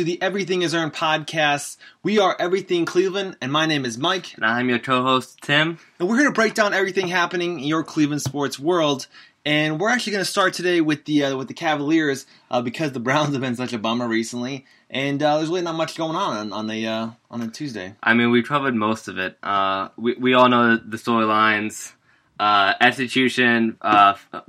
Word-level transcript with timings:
to 0.00 0.04
the 0.04 0.22
Everything 0.22 0.62
Is 0.62 0.74
Earned 0.74 0.94
podcast. 0.94 1.76
We 2.02 2.18
are 2.18 2.34
Everything 2.38 2.86
Cleveland, 2.86 3.36
and 3.42 3.52
my 3.52 3.66
name 3.66 3.84
is 3.84 3.98
Mike. 3.98 4.32
And 4.34 4.46
I'm 4.46 4.70
your 4.70 4.78
co-host 4.78 5.42
Tim. 5.42 5.78
And 5.98 6.08
we're 6.08 6.16
here 6.16 6.24
to 6.24 6.32
break 6.32 6.54
down 6.54 6.72
everything 6.72 7.06
happening 7.08 7.60
in 7.60 7.66
your 7.66 7.84
Cleveland 7.84 8.22
sports 8.22 8.58
world. 8.58 9.08
And 9.44 9.78
we're 9.78 9.90
actually 9.90 10.12
going 10.12 10.24
to 10.24 10.30
start 10.30 10.54
today 10.54 10.80
with 10.80 11.04
the 11.04 11.24
uh, 11.24 11.36
with 11.36 11.48
the 11.48 11.54
Cavaliers 11.54 12.24
uh, 12.50 12.62
because 12.62 12.92
the 12.92 13.00
Browns 13.00 13.32
have 13.32 13.42
been 13.42 13.56
such 13.56 13.74
a 13.74 13.78
bummer 13.78 14.08
recently, 14.08 14.64
and 14.88 15.22
uh, 15.22 15.36
there's 15.36 15.50
really 15.50 15.60
not 15.60 15.74
much 15.74 15.98
going 15.98 16.16
on 16.16 16.34
on, 16.34 16.52
on 16.54 16.66
the 16.66 16.86
uh, 16.86 17.10
on 17.30 17.42
a 17.42 17.48
Tuesday. 17.48 17.94
I 18.02 18.14
mean, 18.14 18.30
we 18.30 18.42
covered 18.42 18.74
most 18.74 19.06
of 19.06 19.18
it. 19.18 19.36
Uh, 19.42 19.90
we 19.98 20.14
we 20.14 20.32
all 20.32 20.48
know 20.48 20.78
the 20.78 20.96
storylines, 20.96 21.92
uh, 22.38 22.72
execution, 22.80 23.76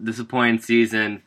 disappointing 0.01 0.61
season, 0.61 1.23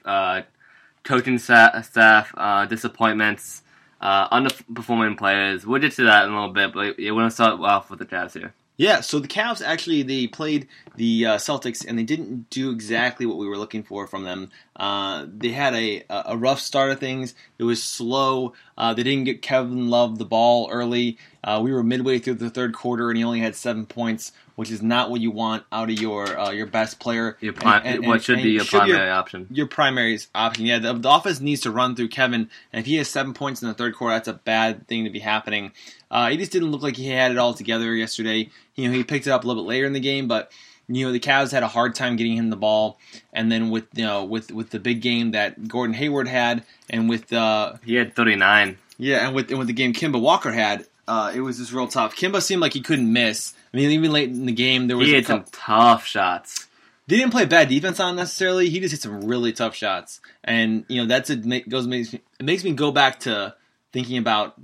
coaching 1.02 1.36
staff, 1.36 2.32
disappointments 2.70 3.60
uh, 4.04 4.28
underperforming 4.28 5.16
players. 5.16 5.66
We'll 5.66 5.80
get 5.80 5.92
to 5.92 6.04
that 6.04 6.26
in 6.26 6.30
a 6.30 6.34
little 6.34 6.52
bit, 6.52 6.72
but 6.74 6.98
we're 6.98 7.12
going 7.12 7.28
to 7.28 7.34
start 7.34 7.58
off 7.58 7.90
with 7.90 7.98
the 7.98 8.06
Cavs 8.06 8.34
here. 8.34 8.52
Yeah, 8.76 9.00
so 9.00 9.18
the 9.20 9.28
Cavs 9.28 9.64
actually 9.64 10.02
they 10.02 10.26
played 10.26 10.68
the 10.96 11.26
uh, 11.26 11.36
Celtics 11.36 11.86
and 11.86 11.98
they 11.98 12.02
didn't 12.02 12.50
do 12.50 12.70
exactly 12.70 13.24
what 13.24 13.38
we 13.38 13.46
were 13.46 13.56
looking 13.56 13.82
for 13.82 14.06
from 14.06 14.24
them. 14.24 14.50
Uh, 14.76 15.26
they 15.28 15.50
had 15.50 15.74
a 15.74 16.04
a 16.08 16.36
rough 16.36 16.60
start 16.60 16.90
of 16.90 16.98
things. 16.98 17.34
It 17.58 17.64
was 17.64 17.82
slow. 17.82 18.54
Uh, 18.76 18.92
they 18.94 19.04
didn't 19.04 19.24
get 19.24 19.40
Kevin 19.40 19.88
Love 19.88 20.18
the 20.18 20.24
ball 20.24 20.68
early. 20.70 21.18
Uh, 21.44 21.60
we 21.62 21.72
were 21.72 21.82
midway 21.82 22.18
through 22.18 22.34
the 22.34 22.50
third 22.50 22.74
quarter 22.74 23.10
and 23.10 23.16
he 23.18 23.22
only 23.22 23.38
had 23.38 23.54
seven 23.54 23.86
points, 23.86 24.32
which 24.56 24.70
is 24.70 24.82
not 24.82 25.10
what 25.10 25.20
you 25.20 25.30
want 25.30 25.62
out 25.70 25.90
of 25.90 26.00
your 26.00 26.38
uh, 26.38 26.50
your 26.50 26.66
best 26.66 26.98
player. 26.98 27.36
Your 27.40 27.52
pri- 27.52 27.82
and, 27.84 27.98
and, 27.98 28.06
what 28.06 28.24
should 28.24 28.42
be 28.42 28.50
your 28.50 28.64
primary 28.64 28.98
your, 28.98 29.12
option? 29.12 29.46
Your 29.50 29.66
primary 29.66 30.18
option. 30.34 30.66
Yeah, 30.66 30.78
the, 30.80 30.94
the 30.94 31.10
offense 31.10 31.40
needs 31.40 31.60
to 31.62 31.70
run 31.70 31.94
through 31.94 32.08
Kevin, 32.08 32.48
and 32.72 32.80
if 32.80 32.86
he 32.86 32.96
has 32.96 33.08
seven 33.08 33.34
points 33.34 33.62
in 33.62 33.68
the 33.68 33.74
third 33.74 33.94
quarter, 33.94 34.16
that's 34.16 34.28
a 34.28 34.32
bad 34.32 34.88
thing 34.88 35.04
to 35.04 35.10
be 35.10 35.20
happening. 35.20 35.72
Uh, 36.10 36.30
he 36.30 36.36
just 36.36 36.50
didn't 36.50 36.70
look 36.70 36.82
like 36.82 36.96
he 36.96 37.08
had 37.08 37.30
it 37.30 37.38
all 37.38 37.54
together 37.54 37.94
yesterday. 37.94 38.50
You 38.74 38.88
know, 38.88 38.94
he 38.94 39.04
picked 39.04 39.26
it 39.26 39.30
up 39.30 39.44
a 39.44 39.46
little 39.46 39.62
bit 39.62 39.68
later 39.68 39.86
in 39.86 39.92
the 39.92 40.00
game, 40.00 40.26
but 40.26 40.50
you 40.88 41.06
know 41.06 41.12
the 41.12 41.20
Cavs 41.20 41.50
had 41.50 41.62
a 41.62 41.68
hard 41.68 41.94
time 41.94 42.16
getting 42.16 42.36
him 42.36 42.50
the 42.50 42.56
ball, 42.56 42.98
and 43.32 43.50
then 43.50 43.70
with 43.70 43.86
you 43.94 44.04
know 44.04 44.24
with 44.24 44.50
with 44.50 44.70
the 44.70 44.78
big 44.78 45.00
game 45.00 45.32
that 45.32 45.68
Gordon 45.68 45.94
Hayward 45.94 46.28
had, 46.28 46.64
and 46.90 47.08
with 47.08 47.32
uh, 47.32 47.74
he 47.84 47.94
had 47.94 48.14
thirty 48.14 48.36
nine. 48.36 48.78
Yeah, 48.98 49.26
and 49.26 49.34
with 49.34 49.50
and 49.50 49.58
with 49.58 49.66
the 49.66 49.72
game 49.72 49.92
Kemba 49.92 50.20
Walker 50.20 50.52
had, 50.52 50.86
uh, 51.08 51.32
it 51.34 51.40
was 51.40 51.58
just 51.58 51.72
real 51.72 51.88
tough. 51.88 52.16
Kemba 52.16 52.42
seemed 52.42 52.62
like 52.62 52.72
he 52.72 52.80
couldn't 52.80 53.12
miss. 53.12 53.54
I 53.72 53.76
mean, 53.76 53.90
even 53.90 54.12
late 54.12 54.28
in 54.28 54.46
the 54.46 54.52
game, 54.52 54.86
there 54.88 54.96
was 54.96 55.08
he 55.08 55.14
had 55.14 55.26
some 55.26 55.44
tough 55.52 56.06
shots. 56.06 56.68
They 57.06 57.16
didn't 57.16 57.32
play 57.32 57.44
bad 57.44 57.68
defense 57.68 58.00
on 58.00 58.16
necessarily. 58.16 58.70
He 58.70 58.80
just 58.80 58.92
hit 58.92 59.02
some 59.02 59.22
really 59.22 59.52
tough 59.52 59.74
shots, 59.74 60.20
and 60.42 60.84
you 60.88 61.00
know 61.00 61.08
that's 61.08 61.30
it. 61.30 61.68
Goes 61.68 61.86
makes 61.86 62.12
me, 62.12 62.20
it 62.38 62.44
makes 62.44 62.64
me 62.64 62.72
go 62.72 62.92
back 62.92 63.20
to 63.20 63.54
thinking 63.92 64.18
about 64.18 64.54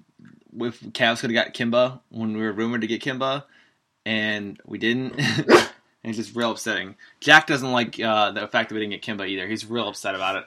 if 0.59 0.81
Cavs 0.81 1.21
could 1.21 1.31
have 1.31 1.45
got 1.45 1.55
Kemba 1.55 2.01
when 2.11 2.37
we 2.37 2.43
were 2.43 2.53
rumored 2.53 2.83
to 2.83 2.87
get 2.87 3.03
Kemba, 3.03 3.45
and 4.05 4.61
we 4.65 4.79
didn't. 4.79 5.21
and 6.03 6.11
it's 6.11 6.19
just 6.19 6.37
real 6.37 6.53
upsetting. 6.53 6.97
Jack 7.21 7.47
doesn't 7.47 7.73
like 7.73 8.01
uh, 8.01 8.33
the 8.33 8.49
fact 8.49 8.69
that 8.69 8.75
we 8.75 8.81
didn't 8.81 9.01
get 9.01 9.03
Kemba 9.03 9.29
either. 9.29 9.47
He's 9.47 9.67
real 9.67 9.89
upset 9.89 10.15
about 10.15 10.37
it. 10.37 10.45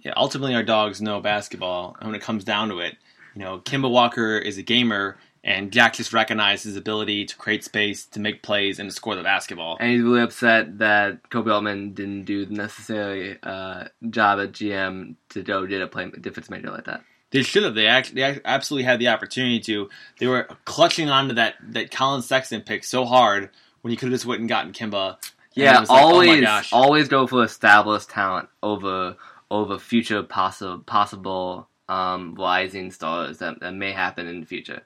Yeah, 0.00 0.12
ultimately 0.16 0.54
our 0.54 0.62
dogs 0.62 1.02
know 1.02 1.20
basketball, 1.20 1.96
and 1.98 2.08
when 2.08 2.14
it 2.14 2.22
comes 2.22 2.44
down 2.44 2.68
to 2.68 2.78
it, 2.78 2.96
you 3.34 3.42
know, 3.42 3.58
Kemba 3.58 3.90
Walker 3.90 4.38
is 4.38 4.56
a 4.56 4.62
gamer, 4.62 5.18
and 5.44 5.70
Jack 5.70 5.94
just 5.94 6.12
recognized 6.12 6.64
his 6.64 6.76
ability 6.76 7.26
to 7.26 7.36
create 7.36 7.64
space, 7.64 8.06
to 8.06 8.20
make 8.20 8.42
plays, 8.42 8.78
and 8.78 8.88
to 8.88 8.94
score 8.94 9.14
the 9.14 9.22
basketball. 9.22 9.76
And 9.78 9.90
he's 9.90 10.02
really 10.02 10.22
upset 10.22 10.78
that 10.78 11.28
Koby 11.28 11.52
Altman 11.52 11.92
didn't 11.92 12.24
do 12.24 12.46
the 12.46 12.54
necessary 12.54 13.38
uh, 13.42 13.88
job 14.08 14.40
at 14.40 14.52
GM 14.52 15.16
to 15.30 15.42
go 15.42 15.66
get 15.66 15.82
a 15.82 15.86
play 15.86 16.10
defense 16.20 16.48
major 16.48 16.70
like 16.70 16.84
that. 16.84 17.02
They 17.30 17.42
should 17.42 17.64
have. 17.64 17.74
They 17.74 17.88
actually 17.88 18.22
they 18.22 18.40
absolutely 18.44 18.84
had 18.84 19.00
the 19.00 19.08
opportunity 19.08 19.60
to. 19.60 19.90
They 20.18 20.28
were 20.28 20.48
clutching 20.64 21.10
onto 21.10 21.34
that 21.34 21.56
that 21.72 21.90
Collin 21.90 22.22
Sexton 22.22 22.62
pick 22.62 22.84
so 22.84 23.04
hard 23.04 23.50
when 23.86 23.92
you 23.92 23.96
could 23.96 24.08
have 24.08 24.14
just 24.14 24.26
went 24.26 24.40
and 24.40 24.48
gotten 24.48 24.72
Kemba. 24.72 25.16
Yeah, 25.54 25.84
always 25.88 26.42
like, 26.42 26.64
oh 26.72 26.76
always 26.76 27.06
go 27.06 27.28
for 27.28 27.44
established 27.44 28.10
talent 28.10 28.48
over 28.60 29.16
over 29.48 29.78
future 29.78 30.24
possible 30.24 30.80
possible 30.80 31.68
um, 31.88 32.34
rising 32.34 32.90
stars 32.90 33.38
that, 33.38 33.60
that 33.60 33.74
may 33.74 33.92
happen 33.92 34.26
in 34.26 34.40
the 34.40 34.46
future. 34.46 34.82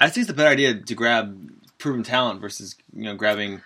I 0.00 0.08
think 0.08 0.24
it's 0.24 0.32
a 0.32 0.34
better 0.34 0.50
idea 0.50 0.74
to 0.74 0.94
grab 0.96 1.48
proven 1.78 2.02
talent 2.02 2.40
versus 2.40 2.74
you 2.92 3.04
know 3.04 3.14
grabbing 3.14 3.62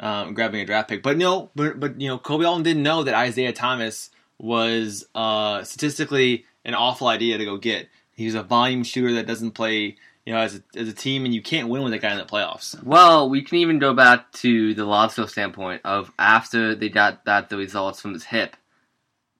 um, 0.00 0.34
grabbing 0.34 0.62
a 0.62 0.66
draft 0.66 0.88
pick. 0.88 1.00
But 1.00 1.16
no, 1.16 1.50
but 1.54 1.78
but 1.78 2.00
you 2.00 2.08
know 2.08 2.18
Kobe 2.18 2.44
Allen 2.44 2.64
didn't 2.64 2.82
know 2.82 3.04
that 3.04 3.14
Isaiah 3.14 3.52
Thomas 3.52 4.10
was 4.36 5.06
uh, 5.14 5.62
statistically 5.62 6.44
an 6.64 6.74
awful 6.74 7.06
idea 7.06 7.38
to 7.38 7.44
go 7.44 7.56
get. 7.56 7.88
He's 8.16 8.34
a 8.34 8.42
volume 8.42 8.82
shooter 8.82 9.14
that 9.14 9.28
doesn't 9.28 9.52
play, 9.52 9.94
you 10.28 10.34
know, 10.34 10.40
as 10.40 10.56
a, 10.56 10.78
as 10.78 10.88
a 10.90 10.92
team, 10.92 11.24
and 11.24 11.32
you 11.32 11.40
can't 11.40 11.70
win 11.70 11.82
with 11.82 11.90
that 11.90 12.02
guy 12.02 12.12
in 12.12 12.18
the 12.18 12.24
playoffs. 12.24 12.80
Well, 12.82 13.30
we 13.30 13.40
can 13.40 13.56
even 13.56 13.78
go 13.78 13.94
back 13.94 14.30
to 14.32 14.74
the 14.74 14.84
logical 14.84 15.26
standpoint 15.26 15.80
of 15.86 16.12
after 16.18 16.74
they 16.74 16.90
got 16.90 17.24
that 17.24 17.48
the 17.48 17.56
results 17.56 18.02
from 18.02 18.12
his 18.12 18.24
hip. 18.24 18.54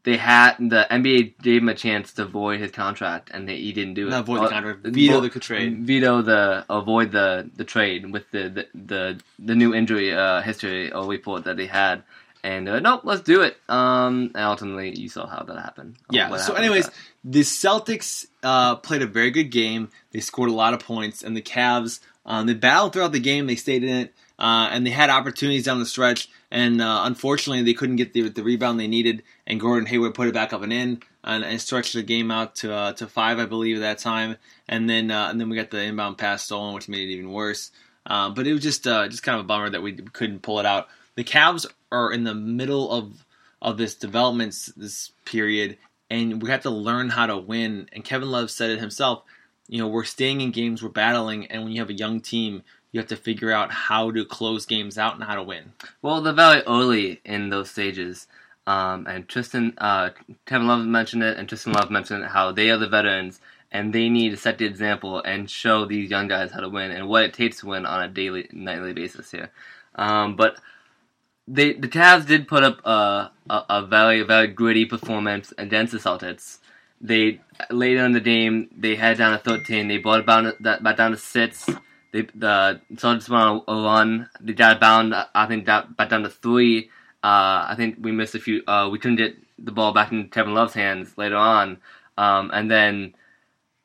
They 0.05 0.17
had 0.17 0.57
the 0.59 0.87
NBA 0.91 1.43
gave 1.43 1.61
him 1.61 1.69
a 1.69 1.75
chance 1.75 2.15
to 2.15 2.25
void 2.25 2.61
his 2.61 2.71
contract, 2.71 3.31
and 3.35 3.47
they, 3.47 3.59
he 3.59 3.75
didn't 3.75 3.95
do 3.95 4.07
it. 4.07 4.13
Not 4.13 4.25
void 4.25 4.45
the 4.45 4.49
contract, 4.49 4.87
veto 4.87 5.21
the 5.21 5.29
trade. 5.29 5.81
Veto 5.81 6.23
the 6.23 6.65
avoid 6.71 7.13
the 7.13 7.51
the 7.55 7.65
trade 7.65 8.11
with 8.11 8.31
the 8.31 8.49
the 8.49 8.67
the, 8.75 9.21
the 9.39 9.55
new 9.55 9.75
injury 9.75 10.15
uh, 10.15 10.41
history 10.41 10.91
or 10.91 11.05
report 11.07 11.45
that 11.45 11.59
they 11.59 11.67
had 11.67 12.03
and 12.49 12.67
uh, 12.67 12.81
nope, 12.81 13.03
let's 13.05 13.21
do 13.21 13.43
it. 13.43 13.59
Um, 13.69 14.31
and 14.35 14.45
ultimately, 14.45 14.99
you 14.99 15.11
saw 15.11 15.27
how 15.27 15.43
that 15.43 15.59
happened. 15.59 15.97
Yeah. 16.11 16.35
So, 16.39 16.55
anyways, 16.55 16.89
the 17.23 17.41
Celtics 17.41 18.27
uh, 18.43 18.77
played 18.77 19.03
a 19.03 19.07
very 19.07 19.31
good 19.31 19.51
game. 19.51 19.91
They 20.13 20.21
scored 20.21 20.49
a 20.49 20.55
lot 20.55 20.73
of 20.73 20.81
points, 20.81 21.23
and 21.23 21.37
the 21.37 21.43
Cavs 21.43 22.01
um, 22.25 22.47
they 22.47 22.55
battled 22.55 22.95
throughout 22.95 23.13
the 23.13 23.21
game. 23.21 23.47
They 23.47 23.57
stayed 23.57 23.85
in 23.85 23.91
it, 23.91 24.15
uh, 24.39 24.71
and 24.73 24.87
they 24.87 24.91
had 24.91 25.11
opportunities 25.11 25.65
down 25.65 25.79
the 25.79 25.85
stretch. 25.85 26.31
And 26.51 26.81
uh, 26.81 27.03
unfortunately, 27.05 27.65
they 27.65 27.75
couldn't 27.75 27.97
get 27.97 28.15
the, 28.15 28.31
the 28.31 28.43
rebound 28.43 28.81
they 28.81 28.87
needed. 28.87 29.25
And 29.47 29.61
Gordon 29.61 29.85
Hayward 29.85 30.15
put 30.15 30.29
it 30.29 30.33
back 30.33 30.55
up 30.55 30.63
and 30.63 30.73
in, 30.73 31.03
and, 31.23 31.45
and 31.45 31.61
stretched 31.61 31.93
the 31.93 32.03
game 32.03 32.31
out 32.31 32.55
to 32.57 32.73
uh, 32.73 32.93
to 32.95 33.07
five, 33.07 33.39
I 33.39 33.45
believe, 33.45 33.77
at 33.77 33.81
that 33.81 33.99
time. 33.99 34.37
And 34.67 34.89
then 34.89 35.11
uh, 35.11 35.29
and 35.29 35.39
then 35.39 35.51
we 35.51 35.57
got 35.57 35.71
the 35.71 35.83
inbound 35.83 36.17
pass 36.17 36.45
stolen, 36.45 36.75
which 36.75 36.89
made 36.89 37.11
it 37.11 37.13
even 37.13 37.31
worse. 37.31 37.73
but 38.07 38.47
it 38.47 38.55
was 38.55 38.63
just 38.63 38.85
just 38.85 39.23
kind 39.23 39.39
of 39.39 39.45
a 39.45 39.49
bummer 39.49 39.69
that 39.69 39.83
we 39.83 39.93
couldn't 39.93 40.41
pull 40.41 40.61
it 40.61 40.67
out 40.67 40.89
the 41.19 41.25
Cavs 41.25 41.67
are 41.91 42.13
in 42.13 42.25
the 42.25 42.35
middle 42.35 42.91
of 42.91 43.25
of 43.61 43.77
this 43.77 43.95
development 43.95 44.55
this 44.77 45.13
period, 45.25 45.79
and 46.11 46.43
we 46.43 46.51
have 46.51 46.63
to 46.63 46.71
learn 46.71 47.11
how 47.11 47.27
to 47.27 47.37
win. 47.37 47.89
And 47.93 48.05
Kevin 48.05 48.31
Love 48.31 48.51
said 48.51 48.71
it 48.71 48.79
himself. 48.81 49.23
You 49.69 49.79
know, 49.79 49.89
we're 49.89 50.05
staying 50.05 50.41
in 50.41 50.51
games, 50.51 50.83
we're 50.83 50.89
battling, 50.89 51.47
and 51.47 51.63
when 51.63 51.73
you 51.73 51.81
have 51.81 51.91
a 51.91 51.95
young 51.95 52.21
team, 52.21 52.63
you 52.91 53.01
have 53.01 53.09
to 53.09 53.17
figure 53.17 53.53
out 53.53 53.71
how 53.71 54.11
to 54.11 54.25
close 54.25 54.65
games 54.65 54.97
out 54.97 55.15
and 55.15 55.25
how 55.25 55.35
to 55.35 55.43
win. 55.43 55.73
Well, 56.01 56.23
they're 56.23 56.33
very 56.33 56.63
early 56.67 57.21
in 57.25 57.51
those 57.51 57.71
stages. 57.71 58.27
Um, 58.67 59.07
and 59.07 59.29
Tristan, 59.29 59.75
uh, 59.79 60.11
Kevin 60.47 60.67
Love 60.67 60.85
mentioned 60.87 61.23
it, 61.23 61.37
and 61.37 61.49
Tristan 61.49 61.73
Love 61.73 61.91
mentioned 61.91 62.25
how 62.25 62.53
they 62.53 62.71
are 62.71 62.79
the 62.79 62.89
veterans, 62.89 63.41
and 63.71 63.93
they 63.93 64.09
need 64.09 64.31
to 64.31 64.37
set 64.37 64.59
the 64.59 64.65
example 64.65 65.21
and 65.23 65.51
show 65.51 65.85
these 65.85 66.11
young 66.11 66.29
guys 66.29 66.51
how 66.51 66.61
to 66.61 66.69
win 66.69 66.91
and 66.91 67.09
what 67.09 67.25
it 67.25 67.35
takes 67.35 67.61
to 67.61 67.67
win 67.67 67.85
on 67.85 68.03
a 68.03 68.09
daily, 68.09 68.49
nightly 68.53 68.93
basis 68.95 69.31
here. 69.31 69.51
Um, 69.95 70.37
but 70.37 70.59
they 71.49 71.73
the 71.73 71.89
Cavs 71.89 72.27
did 72.27 72.47
put 72.47 72.63
up 72.63 72.85
a, 72.85 73.31
a, 73.49 73.65
a 73.71 73.87
very 73.87 74.23
very 74.23 74.49
gritty 74.49 74.85
performance 74.85 75.53
against 75.57 75.93
the 75.93 75.99
Celtics. 75.99 76.59
They 77.01 77.41
later 77.71 78.05
in 78.05 78.13
the 78.13 78.21
game 78.21 78.69
they 78.77 78.97
had 78.97 79.19
down 79.19 79.33
to 79.33 79.43
thirteen. 79.43 79.89
They 79.89 79.99
brought 79.99 80.21
it 80.21 80.27
back, 80.63 80.83
back 80.83 80.97
down 80.97 81.13
to 81.13 81.17
six. 81.17 81.67
They 82.13 82.23
the 82.35 82.81
Celtics 82.95 83.29
went 83.29 83.43
on 83.43 83.63
a 83.67 83.83
run. 83.83 84.31
They 84.41 84.53
got 84.53 84.81
bound 84.81 85.15
I 85.35 85.47
think 85.47 85.67
that 85.67 85.97
back 85.97 86.11
down 86.11 86.23
to 86.23 86.29
three. 86.29 86.91
Uh, 87.25 87.67
I 87.71 87.75
think 87.77 87.97
we 88.01 88.13
missed 88.13 88.35
a 88.35 88.39
few. 88.39 88.63
Uh, 88.67 88.89
we 88.93 88.99
couldn't 88.99 89.17
get 89.17 89.37
the 89.59 89.73
ball 89.73 89.93
back 89.93 90.13
in 90.13 90.29
Kevin 90.29 90.55
Love's 90.55 90.75
hands 90.75 91.17
later 91.17 91.37
on, 91.37 91.79
um, 92.17 92.51
and 92.53 92.71
then 92.71 93.15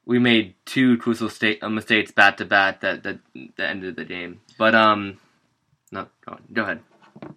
we 0.05 0.19
made 0.19 0.53
two 0.65 0.97
crucial 0.97 1.29
state, 1.29 1.63
uh, 1.63 1.69
mistakes 1.69 2.11
back 2.11 2.38
to 2.38 2.45
back 2.45 2.81
that, 2.81 3.03
that 3.03 3.19
that 3.57 3.69
ended 3.69 3.95
the 3.95 4.05
game. 4.05 4.41
But 4.57 4.75
um, 4.75 5.17
no, 5.91 6.07
go, 6.25 6.33
on. 6.33 6.43
go 6.51 6.63
ahead. 6.63 6.81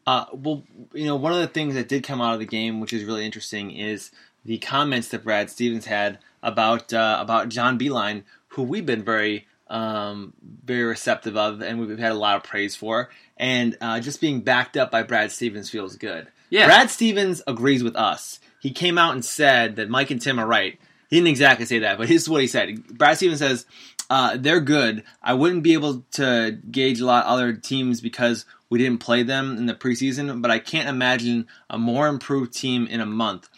Uh, 0.07 0.27
well, 0.33 0.65
you 0.93 1.07
know, 1.07 1.17
one 1.17 1.33
of 1.33 1.41
the 1.41 1.47
things 1.47 1.75
that 1.75 1.89
did 1.89 2.03
come 2.03 2.21
out 2.21 2.35
of 2.35 2.41
the 2.41 2.47
game, 2.47 2.81
which 2.81 2.93
is 2.93 3.05
really 3.05 3.25
interesting, 3.25 3.71
is 3.71 4.11
the 4.45 4.59
comments 4.59 5.09
that 5.09 5.25
Brad 5.25 5.51
Stevens 5.51 5.87
had 5.87 6.19
about 6.43 6.93
uh, 6.93 7.19
about 7.21 7.49
John 7.49 7.79
Beilein, 7.79 8.23
who 8.49 8.63
we've 8.63 8.87
been 8.87 9.03
very 9.03 9.47
um, 9.69 10.33
very 10.65 10.85
receptive 10.85 11.37
of, 11.37 11.61
and 11.61 11.81
we've 11.81 11.99
had 11.99 12.13
a 12.13 12.17
lot 12.17 12.37
of 12.37 12.45
praise 12.45 12.77
for, 12.77 13.11
and 13.37 13.77
uh, 13.81 14.01
just 14.01 14.21
being 14.21 14.41
backed 14.41 14.77
up 14.77 14.91
by 14.91 15.03
Brad 15.03 15.33
Stevens 15.33 15.71
feels 15.71 15.97
good. 15.97 16.29
Yeah, 16.51 16.67
Brad 16.67 16.91
Stevens 16.91 17.43
agrees 17.47 17.83
with 17.83 17.97
us. 17.97 18.41
He 18.61 18.71
came 18.71 18.99
out 18.99 19.15
and 19.15 19.25
said 19.25 19.77
that 19.77 19.91
Mike 19.91 20.11
and 20.11 20.21
Tim 20.21 20.39
are 20.39 20.47
right. 20.47 20.79
He 21.09 21.17
didn't 21.17 21.29
exactly 21.29 21.67
say 21.67 21.81
that, 21.81 21.99
but 21.99 22.09
this 22.09 22.23
is 22.23 22.29
what 22.29 22.41
he 22.41 22.47
said. 22.47 22.87
Brad 22.97 23.17
Stevens 23.17 23.41
says 23.41 23.67
uh, 24.11 24.37
they're 24.37 24.61
good. 24.61 25.05
I 25.23 25.35
wouldn't 25.35 25.63
be 25.63 25.73
able 25.73 26.05
to 26.13 26.59
gauge 26.71 27.01
a 27.01 27.07
lot 27.07 27.25
of 27.25 27.31
other 27.31 27.53
teams 27.53 28.01
because 28.01 28.45
we 28.69 28.79
didn't 28.79 29.01
play 29.01 29.23
them 29.23 29.57
in 29.57 29.67
the 29.67 29.75
preseason, 29.75 30.43
but 30.43 30.51
I 30.51 30.59
can't 30.59 30.89
imagine 30.89 31.47
a 31.71 31.79
more 31.79 32.09
improved 32.09 32.53
team 32.53 32.87
in 32.87 33.01
a 33.01 33.07
month. 33.07 33.49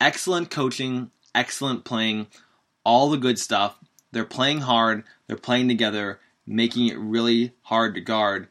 Excellent 0.00 0.50
coaching, 0.50 1.10
excellent 1.34 1.84
playing, 1.84 2.26
all 2.84 3.10
the 3.10 3.16
good 3.16 3.38
stuff. 3.38 3.78
They're 4.12 4.24
playing 4.24 4.60
hard. 4.60 5.04
They're 5.26 5.36
playing 5.36 5.68
together, 5.68 6.20
making 6.46 6.88
it 6.88 6.98
really 6.98 7.52
hard 7.62 7.94
to 7.94 8.00
guard, 8.00 8.48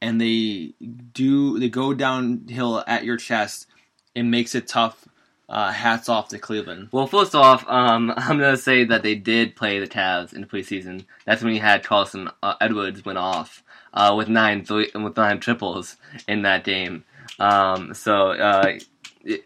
and 0.00 0.20
they 0.20 0.74
do 1.12 1.58
they 1.58 1.68
go 1.68 1.92
downhill 1.92 2.84
at 2.86 3.04
your 3.04 3.16
chest. 3.16 3.66
It 4.14 4.22
makes 4.24 4.54
it 4.54 4.68
tough. 4.68 5.08
Uh, 5.48 5.70
hats 5.70 6.08
off 6.08 6.28
to 6.28 6.38
Cleveland. 6.38 6.88
Well, 6.92 7.06
first 7.06 7.34
off, 7.34 7.68
um, 7.68 8.10
I'm 8.16 8.38
gonna 8.38 8.56
say 8.56 8.84
that 8.84 9.02
they 9.02 9.14
did 9.14 9.56
play 9.56 9.80
the 9.80 9.86
Cavs 9.86 10.32
in 10.32 10.40
the 10.40 10.46
preseason. 10.46 11.04
That's 11.26 11.42
when 11.42 11.54
you 11.54 11.60
had 11.60 11.84
Carsen 11.84 12.30
uh, 12.42 12.54
Edwards 12.60 13.04
went 13.04 13.18
off 13.18 13.61
uh, 13.94 14.14
with 14.16 14.28
nine 14.28 14.64
three, 14.64 14.90
with 14.94 15.16
nine 15.16 15.40
triples 15.40 15.96
in 16.28 16.42
that 16.42 16.64
game. 16.64 17.04
Um, 17.38 17.94
so 17.94 18.32
uh, 18.32 18.78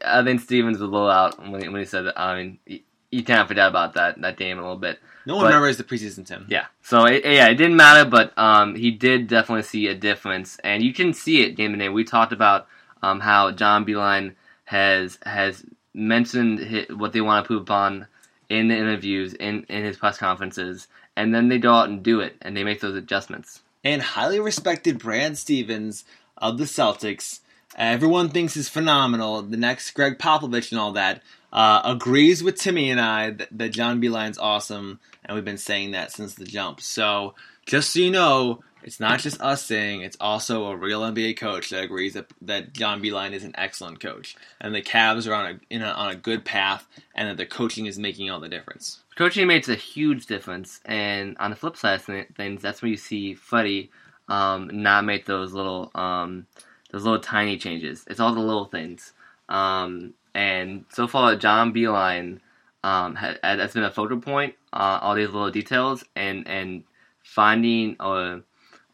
I 0.05 0.23
think 0.25 0.41
Stevens 0.41 0.79
was 0.79 0.89
a 0.89 0.93
little 0.93 1.11
out 1.11 1.39
when 1.49 1.63
he, 1.63 1.69
when 1.69 1.81
he 1.81 1.87
said 1.87 2.03
that. 2.07 2.19
I 2.19 2.37
mean, 2.37 2.59
you, 2.67 2.81
you 3.11 3.23
can't 3.25 3.47
forget 3.49 3.69
about 3.69 3.95
that 3.95 4.21
that 4.21 4.37
game 4.37 4.59
a 4.59 4.63
little 4.63 4.77
bit. 4.77 4.99
No 5.25 5.37
one 5.37 5.45
But- 5.45 5.49
remembers 5.49 5.77
the 5.77 5.85
preseason, 5.85 6.25
Tim. 6.27 6.47
Yeah. 6.49 6.67
So 6.83 7.05
it, 7.05 7.25
yeah, 7.25 7.49
it 7.49 7.57
didn't 7.57 7.77
matter, 7.77 8.09
but 8.09 8.37
um, 8.39 8.75
he 8.77 8.91
did 8.93 9.27
definitely 9.27 9.63
see 9.65 9.89
a 9.89 9.95
difference, 9.95 10.57
and 10.63 10.83
you 10.83 10.93
can 10.93 11.13
see 11.13 11.43
it 11.43 11.57
game 11.57 11.73
to 11.73 11.79
game. 11.79 11.93
We 11.93 12.05
talked 12.05 12.33
about 12.33 12.69
um, 13.03 13.21
how 13.21 13.51
John 13.51 13.85
Beilein 13.85 14.35
has 14.65 15.19
has 15.25 15.65
mentioned 15.95 16.61
hi 16.61 16.87
what 16.95 17.13
they 17.13 17.21
want 17.21 17.45
to 17.45 17.47
prove 17.47 17.63
upon 17.63 18.07
in 18.49 18.69
the 18.69 18.77
interviews, 18.77 19.35
in 19.35 19.65
in 19.69 19.85
his 19.85 19.97
press 19.97 20.19
conferences, 20.19 20.87
and 21.17 21.35
then 21.35 21.49
they 21.49 21.59
go 21.59 21.75
out 21.75 21.89
and 21.89 22.03
do 22.03 22.21
it, 22.21 22.37
and 22.43 22.57
they 22.57 22.63
make 22.65 22.81
those 22.81 22.95
adjustments. 22.97 23.63
And 23.87 24.03
highly 24.03 24.41
respected 24.41 24.99
Brad 24.99 25.39
Stevens 25.39 26.05
of 26.37 26.59
the 26.59 26.65
Celtics. 26.65 27.39
Everyone 27.77 28.31
thinks 28.31 28.57
is 28.57 28.69
phenomenal. 28.69 29.43
The 29.43 29.57
next 29.57 29.93
Gregg 29.93 30.19
Popovich 30.19 30.73
and 30.73 30.81
all 30.81 30.91
that 30.95 31.23
uh, 31.53 31.83
agrees 31.85 32.43
with 32.43 32.57
Timmy 32.57 32.91
and 32.91 33.01
I 33.01 33.31
that, 33.31 33.49
that 33.53 33.69
John 33.69 34.03
Beilein's 34.03 34.39
awesome, 34.39 34.99
and 35.25 35.37
we've 35.37 35.45
been 35.45 35.57
saying 35.57 35.93
that 35.93 36.11
since 36.11 36.35
the 36.35 36.45
jump. 36.45 36.81
So 36.81 37.37
just 37.65 37.93
so 37.93 38.01
you 38.01 38.11
know, 38.11 38.65
it's 38.83 38.99
not 38.99 39.21
just 39.21 39.41
us 39.41 39.63
saying; 39.63 40.01
it's 40.01 40.17
also 40.21 40.65
a 40.65 40.77
real 40.77 41.03
NBA 41.03 41.37
coach 41.37 41.71
that 41.71 41.85
agrees 41.85 42.15
that, 42.15 42.27
that 42.43 42.73
John 42.73 43.01
Beilein 43.01 43.35
is 43.35 43.45
an 43.45 43.55
excellent 43.57 44.01
coach, 44.01 44.35
and 44.61 44.75
the 44.75 44.83
Cavs 44.83 45.31
are 45.31 45.35
on 45.35 45.61
a, 45.71 45.77
a 45.77 45.93
on 45.93 46.11
a 46.11 46.17
good 46.17 46.45
path, 46.45 46.89
and 47.15 47.29
that 47.29 47.37
the 47.37 47.47
coaching 47.47 47.87
is 47.87 48.01
making 48.01 48.33
all 48.33 48.41
the 48.41 48.49
difference. 48.49 48.99
Coaching 49.17 49.47
makes 49.47 49.69
a 49.69 49.75
huge 49.75 50.27
difference, 50.27 50.81
and 50.85 51.37
on 51.39 51.51
the 51.51 51.57
flip 51.57 51.77
side 51.77 51.95
of 51.95 52.27
things, 52.37 52.61
that's 52.61 52.83
where 52.83 52.91
you 52.91 52.99
see 52.99 53.35
Freddie 53.35 53.91
um, 54.29 54.71
not 54.71 55.07
make 55.07 55.25
those 55.25 55.55
little 55.55 55.91
um, 55.95 56.47
those 56.91 57.03
little 57.03 57.19
tiny 57.19 57.57
changes. 57.57 58.05
It's 58.09 58.21
all 58.21 58.35
the 58.35 58.41
little 58.41 58.67
things. 58.67 59.15
Um, 59.49 60.13
and 60.35 60.85
so 60.91 61.09
far, 61.09 61.35
John 61.35 61.73
Beilein 61.73 62.41
um, 62.85 63.15
ha- 63.15 63.39
has 63.43 63.73
been 63.73 63.85
a 63.85 63.91
focal 63.91 64.21
point. 64.21 64.55
Uh, 64.71 64.99
all 65.01 65.15
these 65.15 65.31
little 65.31 65.51
details 65.51 66.05
and 66.15 66.47
and 66.47 66.85
finding 67.23 67.97
or 67.99 68.43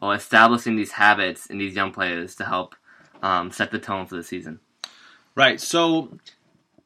or 0.01 0.15
establishing 0.15 0.77
these 0.77 0.93
habits 0.93 1.47
in 1.47 1.57
these 1.57 1.75
young 1.75 1.91
players 1.91 2.35
to 2.35 2.45
help 2.45 2.75
um, 3.21 3.51
set 3.51 3.71
the 3.71 3.79
tone 3.79 4.05
for 4.05 4.15
the 4.15 4.23
season. 4.23 4.61
Right. 5.35 5.59
So 5.59 6.17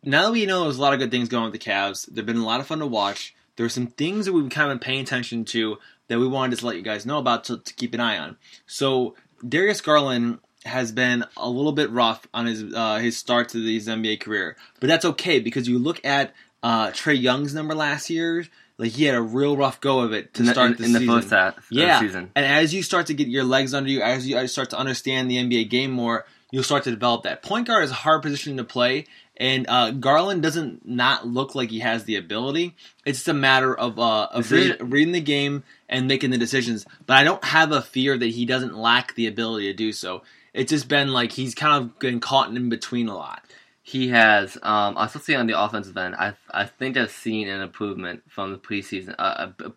now 0.07 0.23
that 0.23 0.31
we 0.31 0.45
know 0.45 0.63
there's 0.63 0.77
a 0.77 0.81
lot 0.81 0.93
of 0.93 0.99
good 0.99 1.11
things 1.11 1.29
going 1.29 1.43
with 1.43 1.53
the 1.53 1.59
Cavs, 1.59 2.07
they've 2.11 2.25
been 2.25 2.37
a 2.37 2.45
lot 2.45 2.59
of 2.59 2.67
fun 2.67 2.79
to 2.79 2.87
watch. 2.87 3.35
There 3.55 3.65
are 3.65 3.69
some 3.69 3.87
things 3.87 4.25
that 4.25 4.33
we've 4.33 4.49
kind 4.49 4.71
of 4.71 4.79
been 4.79 4.85
paying 4.85 5.01
attention 5.01 5.45
to 5.45 5.77
that 6.07 6.19
we 6.19 6.27
wanted 6.27 6.57
to 6.59 6.65
let 6.65 6.75
you 6.75 6.81
guys 6.81 7.05
know 7.05 7.17
about 7.17 7.43
to, 7.45 7.57
to 7.57 7.73
keep 7.73 7.93
an 7.93 7.99
eye 7.99 8.17
on. 8.17 8.37
So 8.65 9.15
Darius 9.47 9.81
Garland 9.81 10.39
has 10.65 10.91
been 10.91 11.23
a 11.35 11.49
little 11.49 11.71
bit 11.71 11.89
rough 11.91 12.27
on 12.33 12.45
his 12.45 12.73
uh, 12.73 12.97
his 12.97 13.17
start 13.17 13.49
to 13.49 13.61
his 13.63 13.87
NBA 13.87 14.19
career, 14.19 14.55
but 14.79 14.87
that's 14.87 15.05
okay 15.05 15.39
because 15.39 15.67
you 15.67 15.79
look 15.79 16.03
at 16.05 16.33
uh, 16.63 16.87
Trae 16.91 17.19
Young's 17.19 17.53
number 17.53 17.75
last 17.75 18.09
year. 18.09 18.45
Like 18.79 18.91
he 18.91 19.05
had 19.05 19.15
a 19.15 19.21
real 19.21 19.57
rough 19.57 19.81
go 19.81 20.01
of 20.01 20.13
it 20.13 20.35
to 20.35 20.41
In 20.41 20.45
the, 20.45 20.51
start 20.53 20.71
in, 20.71 20.77
the 20.77 20.83
in 20.85 20.93
the 20.93 21.07
first 21.07 21.31
half 21.31 21.55
Yeah. 21.71 21.99
the 21.99 22.07
season. 22.07 22.31
And 22.35 22.45
as 22.45 22.75
you 22.75 22.83
start 22.83 23.07
to 23.07 23.15
get 23.15 23.27
your 23.27 23.43
legs 23.43 23.73
under 23.73 23.89
you, 23.89 24.01
as 24.03 24.27
you 24.27 24.47
start 24.47 24.69
to 24.69 24.77
understand 24.77 25.31
the 25.31 25.37
NBA 25.37 25.69
game 25.71 25.89
more, 25.89 26.25
you'll 26.51 26.61
start 26.61 26.83
to 26.83 26.91
develop 26.91 27.23
that. 27.23 27.41
Point 27.41 27.65
guard 27.65 27.83
is 27.85 27.89
a 27.89 27.95
hard 27.95 28.21
position 28.21 28.55
to 28.57 28.63
play, 28.63 29.05
and 29.37 29.67
uh, 29.69 29.91
Garland 29.91 30.41
doesn't 30.41 30.85
not 30.87 31.27
look 31.27 31.55
like 31.55 31.69
he 31.69 31.79
has 31.79 32.03
the 32.03 32.15
ability. 32.15 32.75
It's 33.05 33.19
just 33.19 33.27
a 33.27 33.33
matter 33.33 33.73
of 33.73 33.99
uh, 33.99 34.27
of 34.31 34.51
reading, 34.51 34.89
reading 34.89 35.13
the 35.13 35.21
game 35.21 35.63
and 35.87 36.07
making 36.07 36.31
the 36.31 36.37
decisions. 36.37 36.85
But 37.05 37.17
I 37.17 37.23
don't 37.23 37.43
have 37.43 37.71
a 37.71 37.81
fear 37.81 38.17
that 38.17 38.25
he 38.25 38.45
doesn't 38.45 38.75
lack 38.75 39.15
the 39.15 39.27
ability 39.27 39.67
to 39.67 39.73
do 39.73 39.91
so. 39.91 40.23
It's 40.53 40.71
just 40.71 40.87
been 40.87 41.13
like 41.13 41.31
he's 41.31 41.53
kind 41.53 41.83
of 41.83 41.99
been 41.99 42.19
caught 42.19 42.49
in 42.49 42.69
between 42.69 43.07
a 43.07 43.15
lot. 43.15 43.43
He 43.83 44.09
has, 44.09 44.57
um, 44.63 44.97
especially 44.97 45.35
on 45.35 45.47
the 45.47 45.61
offensive 45.61 45.95
end. 45.95 46.15
I 46.15 46.33
I 46.51 46.65
think 46.65 46.97
I've 46.97 47.11
seen 47.11 47.47
an 47.47 47.61
improvement 47.61 48.23
from 48.27 48.51
the 48.51 48.57
preseason. 48.57 49.15
Uh, 49.19 49.51
a, 49.59 49.71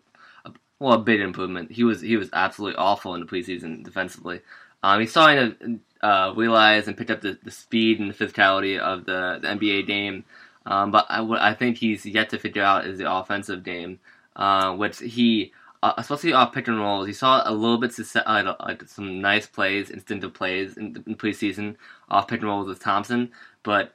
a, 0.45 0.53
well, 0.79 0.93
a 0.93 0.99
big 0.99 1.21
improvement. 1.21 1.71
He 1.71 1.83
was 1.83 2.01
he 2.01 2.17
was 2.17 2.29
absolutely 2.33 2.77
awful 2.77 3.13
in 3.13 3.21
the 3.21 3.27
preseason 3.27 3.83
defensively. 3.83 4.41
Um, 4.83 4.99
he's 4.99 5.11
starting 5.11 5.55
to 5.55 5.79
uh, 6.01 6.33
realize 6.35 6.87
and 6.87 6.97
picked 6.97 7.11
up 7.11 7.21
the, 7.21 7.37
the 7.43 7.51
speed 7.51 7.99
and 7.99 8.09
the 8.09 8.13
physicality 8.13 8.79
of 8.79 9.05
the, 9.05 9.39
the 9.41 9.47
NBA 9.47 9.87
game. 9.87 10.25
Um, 10.65 10.91
but 10.91 11.05
I, 11.09 11.21
what 11.21 11.41
I 11.41 11.53
think 11.53 11.77
he's 11.77 12.05
yet 12.05 12.29
to 12.29 12.39
figure 12.39 12.63
out 12.63 12.85
is 12.85 12.99
the 12.99 13.11
offensive 13.11 13.63
game, 13.63 13.99
uh, 14.35 14.73
which 14.75 14.99
he, 14.99 15.53
uh, 15.81 15.93
especially 15.97 16.33
off 16.33 16.53
pick 16.53 16.67
and 16.67 16.79
rolls, 16.79 17.07
he 17.07 17.13
saw 17.13 17.41
a 17.45 17.53
little 17.53 17.77
bit 17.77 17.93
uh, 18.15 18.55
like 18.59 18.83
some 18.87 19.21
nice 19.21 19.47
plays, 19.47 19.89
instinctive 19.89 20.33
plays 20.33 20.77
in, 20.77 21.03
in 21.07 21.15
preseason 21.15 21.75
off 22.09 22.27
pick 22.27 22.41
and 22.41 22.49
rolls 22.49 22.67
with 22.67 22.79
Thompson, 22.79 23.31
but 23.63 23.93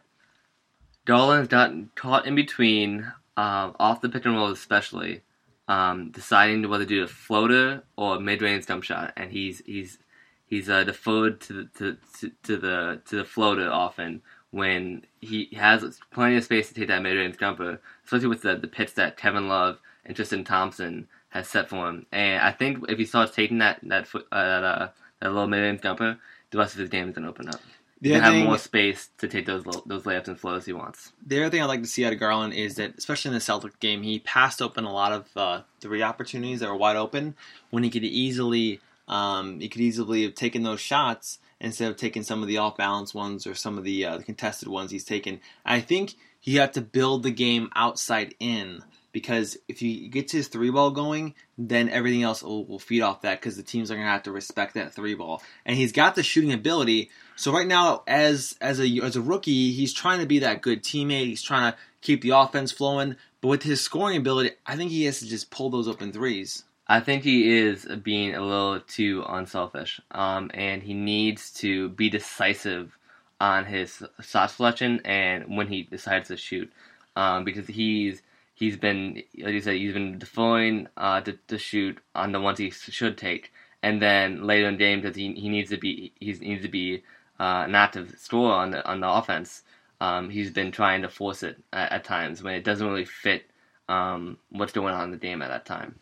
Garland's 1.04 1.48
gotten 1.48 1.90
caught 1.94 2.26
in 2.26 2.34
between, 2.34 3.12
um, 3.36 3.76
off 3.78 4.00
the 4.00 4.08
pick 4.08 4.24
and 4.24 4.34
roll 4.34 4.50
especially, 4.50 5.22
um, 5.68 6.10
deciding 6.10 6.68
whether 6.68 6.84
to 6.84 6.88
do 6.88 7.02
a 7.04 7.06
floater 7.06 7.82
or 7.96 8.16
a 8.16 8.20
mid-range 8.20 8.66
jump 8.66 8.82
shot, 8.82 9.12
and 9.16 9.30
he's 9.30 9.62
he's 9.66 9.98
he's 10.46 10.68
uh, 10.70 10.84
deferred 10.84 11.40
to 11.42 11.52
the 11.52 11.64
to, 11.78 11.96
to, 12.20 12.30
to 12.44 12.56
the 12.56 13.00
to 13.06 13.16
the 13.16 13.24
floater 13.24 13.70
often 13.70 14.22
when 14.50 15.04
he 15.20 15.48
has 15.56 15.98
plenty 16.12 16.36
of 16.36 16.44
space 16.44 16.68
to 16.68 16.74
take 16.74 16.88
that 16.88 17.02
mid-range 17.02 17.36
jumper, 17.38 17.80
especially 18.04 18.28
with 18.28 18.42
the 18.42 18.56
the 18.56 18.68
pitch 18.68 18.94
that 18.94 19.16
Kevin 19.16 19.48
Love 19.48 19.78
and 20.04 20.14
Tristan 20.16 20.44
Thompson 20.44 21.08
has 21.30 21.48
set 21.48 21.68
for 21.68 21.88
him. 21.88 22.06
And 22.12 22.40
I 22.42 22.52
think 22.52 22.84
if 22.88 22.98
he 22.98 23.04
starts 23.04 23.34
taking 23.34 23.58
that 23.58 23.80
that 23.82 24.06
foot, 24.06 24.26
uh, 24.32 24.42
that, 24.44 24.64
uh, 24.64 24.88
that 25.20 25.28
little 25.32 25.48
mid-range 25.48 25.82
jumper, 25.82 26.18
the 26.50 26.58
rest 26.58 26.74
of 26.74 26.80
his 26.80 26.88
game 26.88 27.08
is 27.08 27.14
gonna 27.14 27.28
open 27.28 27.48
up. 27.48 27.60
The 28.00 28.10
He 28.10 28.14
can 28.14 28.22
have 28.24 28.32
thing- 28.34 28.44
more 28.44 28.58
space 28.58 29.08
to 29.18 29.26
take 29.26 29.46
those 29.46 29.64
lo- 29.66 29.82
those 29.86 30.04
layups 30.04 30.28
and 30.28 30.38
flows 30.38 30.66
he 30.66 30.72
wants. 30.72 31.12
The 31.26 31.40
other 31.40 31.50
thing 31.50 31.62
I'd 31.62 31.66
like 31.66 31.80
to 31.82 31.88
see 31.88 32.04
out 32.04 32.12
of 32.12 32.20
Garland 32.20 32.52
is 32.52 32.76
that, 32.76 32.94
especially 32.98 33.30
in 33.30 33.34
the 33.34 33.40
Celtic 33.40 33.80
game, 33.80 34.02
he 34.02 34.18
passed 34.20 34.60
open 34.62 34.84
a 34.84 34.92
lot 34.92 35.12
of 35.12 35.34
uh, 35.36 35.62
three 35.80 36.02
opportunities 36.02 36.60
that 36.60 36.68
were 36.68 36.76
wide 36.76 36.96
open 36.96 37.34
when 37.70 37.82
he 37.84 37.90
could 37.90 38.04
easily 38.04 38.80
um, 39.08 39.60
he 39.60 39.68
could 39.68 39.80
easily 39.80 40.22
have 40.24 40.34
taken 40.34 40.62
those 40.62 40.80
shots 40.80 41.38
instead 41.60 41.90
of 41.90 41.96
taking 41.96 42.22
some 42.22 42.42
of 42.42 42.48
the 42.48 42.58
off 42.58 42.76
balance 42.76 43.14
ones 43.14 43.46
or 43.46 43.54
some 43.54 43.78
of 43.78 43.84
the, 43.84 44.04
uh, 44.04 44.18
contested 44.20 44.68
ones 44.68 44.90
he's 44.90 45.04
taken. 45.04 45.40
I 45.64 45.80
think 45.80 46.14
you 46.42 46.60
have 46.60 46.72
to 46.72 46.80
build 46.80 47.22
the 47.22 47.30
game 47.30 47.70
outside 47.74 48.34
in 48.38 48.82
because 49.16 49.56
if 49.66 49.78
he 49.78 50.08
gets 50.08 50.30
his 50.30 50.48
three 50.48 50.68
ball 50.68 50.90
going, 50.90 51.32
then 51.56 51.88
everything 51.88 52.22
else 52.22 52.42
will, 52.42 52.66
will 52.66 52.78
feed 52.78 53.00
off 53.00 53.22
that 53.22 53.40
because 53.40 53.56
the 53.56 53.62
teams 53.62 53.90
are 53.90 53.94
going 53.94 54.04
to 54.04 54.10
have 54.10 54.24
to 54.24 54.30
respect 54.30 54.74
that 54.74 54.92
three 54.92 55.14
ball. 55.14 55.42
And 55.64 55.74
he's 55.74 55.92
got 55.92 56.14
the 56.14 56.22
shooting 56.22 56.52
ability. 56.52 57.08
So 57.34 57.50
right 57.50 57.66
now, 57.66 58.02
as 58.06 58.58
as 58.60 58.78
a 58.78 59.00
as 59.02 59.16
a 59.16 59.22
rookie, 59.22 59.72
he's 59.72 59.94
trying 59.94 60.20
to 60.20 60.26
be 60.26 60.40
that 60.40 60.60
good 60.60 60.82
teammate. 60.82 61.28
He's 61.28 61.40
trying 61.40 61.72
to 61.72 61.78
keep 62.02 62.20
the 62.20 62.36
offense 62.36 62.72
flowing. 62.72 63.16
But 63.40 63.48
with 63.48 63.62
his 63.62 63.80
scoring 63.80 64.18
ability, 64.18 64.50
I 64.66 64.76
think 64.76 64.90
he 64.90 65.04
has 65.04 65.20
to 65.20 65.26
just 65.26 65.50
pull 65.50 65.70
those 65.70 65.88
open 65.88 66.12
threes. 66.12 66.64
I 66.88 67.00
think 67.00 67.24
he 67.24 67.58
is 67.58 67.84
being 68.02 68.34
a 68.34 68.40
little 68.40 68.80
too 68.80 69.24
unselfish, 69.28 70.00
um, 70.12 70.50
and 70.54 70.82
he 70.82 70.94
needs 70.94 71.50
to 71.54 71.88
be 71.90 72.08
decisive 72.08 72.96
on 73.40 73.64
his 73.64 74.02
shot 74.22 74.50
selection 74.52 75.00
and 75.04 75.56
when 75.56 75.66
he 75.66 75.82
decides 75.82 76.28
to 76.28 76.36
shoot, 76.36 76.72
um, 77.16 77.44
because 77.44 77.66
he's 77.66 78.22
he's 78.54 78.76
been 78.76 79.22
like 79.38 79.54
you 79.54 79.60
said 79.60 79.74
he's 79.76 79.92
been 79.92 80.18
deferring 80.18 80.86
uh, 80.96 81.20
to, 81.22 81.32
to 81.48 81.58
shoot 81.58 81.98
on 82.14 82.32
the 82.32 82.40
ones 82.40 82.58
he 82.58 82.70
should 82.70 83.18
take, 83.18 83.52
and 83.82 84.00
then 84.00 84.44
later 84.44 84.68
in 84.68 84.78
games 84.78 85.16
he, 85.16 85.32
he 85.34 85.48
needs 85.48 85.70
to 85.70 85.76
be 85.78 86.12
he 86.20 86.32
needs 86.34 86.62
to 86.62 86.68
be 86.68 87.02
uh, 87.40 87.64
an 87.66 87.74
active 87.74 88.14
scorer 88.16 88.54
on 88.54 88.70
the 88.70 88.86
on 88.88 89.00
the 89.00 89.08
offense. 89.08 89.62
Um, 90.00 90.30
he's 90.30 90.50
been 90.50 90.70
trying 90.72 91.02
to 91.02 91.08
force 91.08 91.42
it 91.42 91.58
at, 91.72 91.90
at 91.92 92.04
times 92.04 92.42
when 92.42 92.54
it 92.54 92.64
doesn't 92.64 92.86
really 92.86 93.06
fit 93.06 93.50
um, 93.88 94.38
what's 94.50 94.72
going 94.72 94.94
on 94.94 95.04
in 95.04 95.10
the 95.10 95.16
game 95.16 95.42
at 95.42 95.48
that 95.48 95.64
time. 95.64 95.96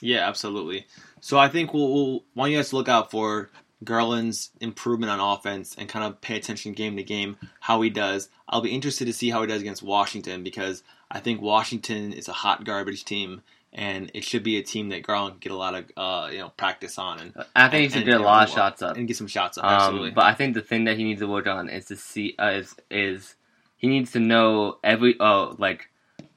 Yeah, 0.00 0.28
absolutely. 0.28 0.86
So 1.20 1.38
I 1.38 1.48
think 1.48 1.74
we'll, 1.74 1.92
we'll 1.92 2.24
want 2.34 2.52
you 2.52 2.58
guys 2.58 2.70
to 2.70 2.76
look 2.76 2.88
out 2.88 3.10
for 3.10 3.50
Garland's 3.84 4.50
improvement 4.60 5.10
on 5.10 5.20
offense 5.20 5.74
and 5.78 5.88
kind 5.88 6.04
of 6.04 6.20
pay 6.20 6.36
attention 6.36 6.72
game 6.72 6.96
to 6.96 7.02
game 7.02 7.36
how 7.60 7.80
he 7.82 7.90
does. 7.90 8.28
I'll 8.48 8.60
be 8.60 8.70
interested 8.70 9.06
to 9.06 9.12
see 9.12 9.30
how 9.30 9.40
he 9.40 9.46
does 9.46 9.60
against 9.60 9.82
Washington 9.82 10.42
because 10.42 10.82
I 11.10 11.20
think 11.20 11.40
Washington 11.40 12.12
is 12.12 12.28
a 12.28 12.32
hot 12.32 12.64
garbage 12.64 13.04
team 13.04 13.42
and 13.72 14.10
it 14.14 14.24
should 14.24 14.42
be 14.42 14.58
a 14.58 14.62
team 14.62 14.88
that 14.88 15.02
Garland 15.02 15.34
can 15.34 15.50
get 15.50 15.52
a 15.52 15.56
lot 15.56 15.74
of 15.74 15.84
uh, 15.96 16.28
you 16.32 16.38
know 16.38 16.48
practice 16.56 16.98
on 16.98 17.20
and 17.20 17.32
I 17.54 17.68
think 17.68 17.84
he 17.84 17.88
should 17.88 18.08
and- 18.08 18.12
get 18.12 18.20
a 18.20 18.24
lot 18.24 18.48
of 18.48 18.54
shots 18.54 18.82
up. 18.82 18.96
and 18.96 19.06
get 19.06 19.16
some 19.16 19.28
shots 19.28 19.58
up. 19.58 19.64
Absolutely. 19.64 20.08
Um, 20.08 20.14
but 20.14 20.24
I 20.24 20.34
think 20.34 20.54
the 20.54 20.62
thing 20.62 20.84
that 20.84 20.96
he 20.96 21.04
needs 21.04 21.20
to 21.20 21.28
work 21.28 21.46
on 21.46 21.68
is 21.68 21.86
to 21.86 21.96
see 21.96 22.34
uh, 22.38 22.50
is 22.50 22.74
is 22.90 23.36
he 23.76 23.88
needs 23.88 24.12
to 24.12 24.20
know 24.20 24.78
every 24.82 25.16
oh 25.20 25.54
like 25.58 25.88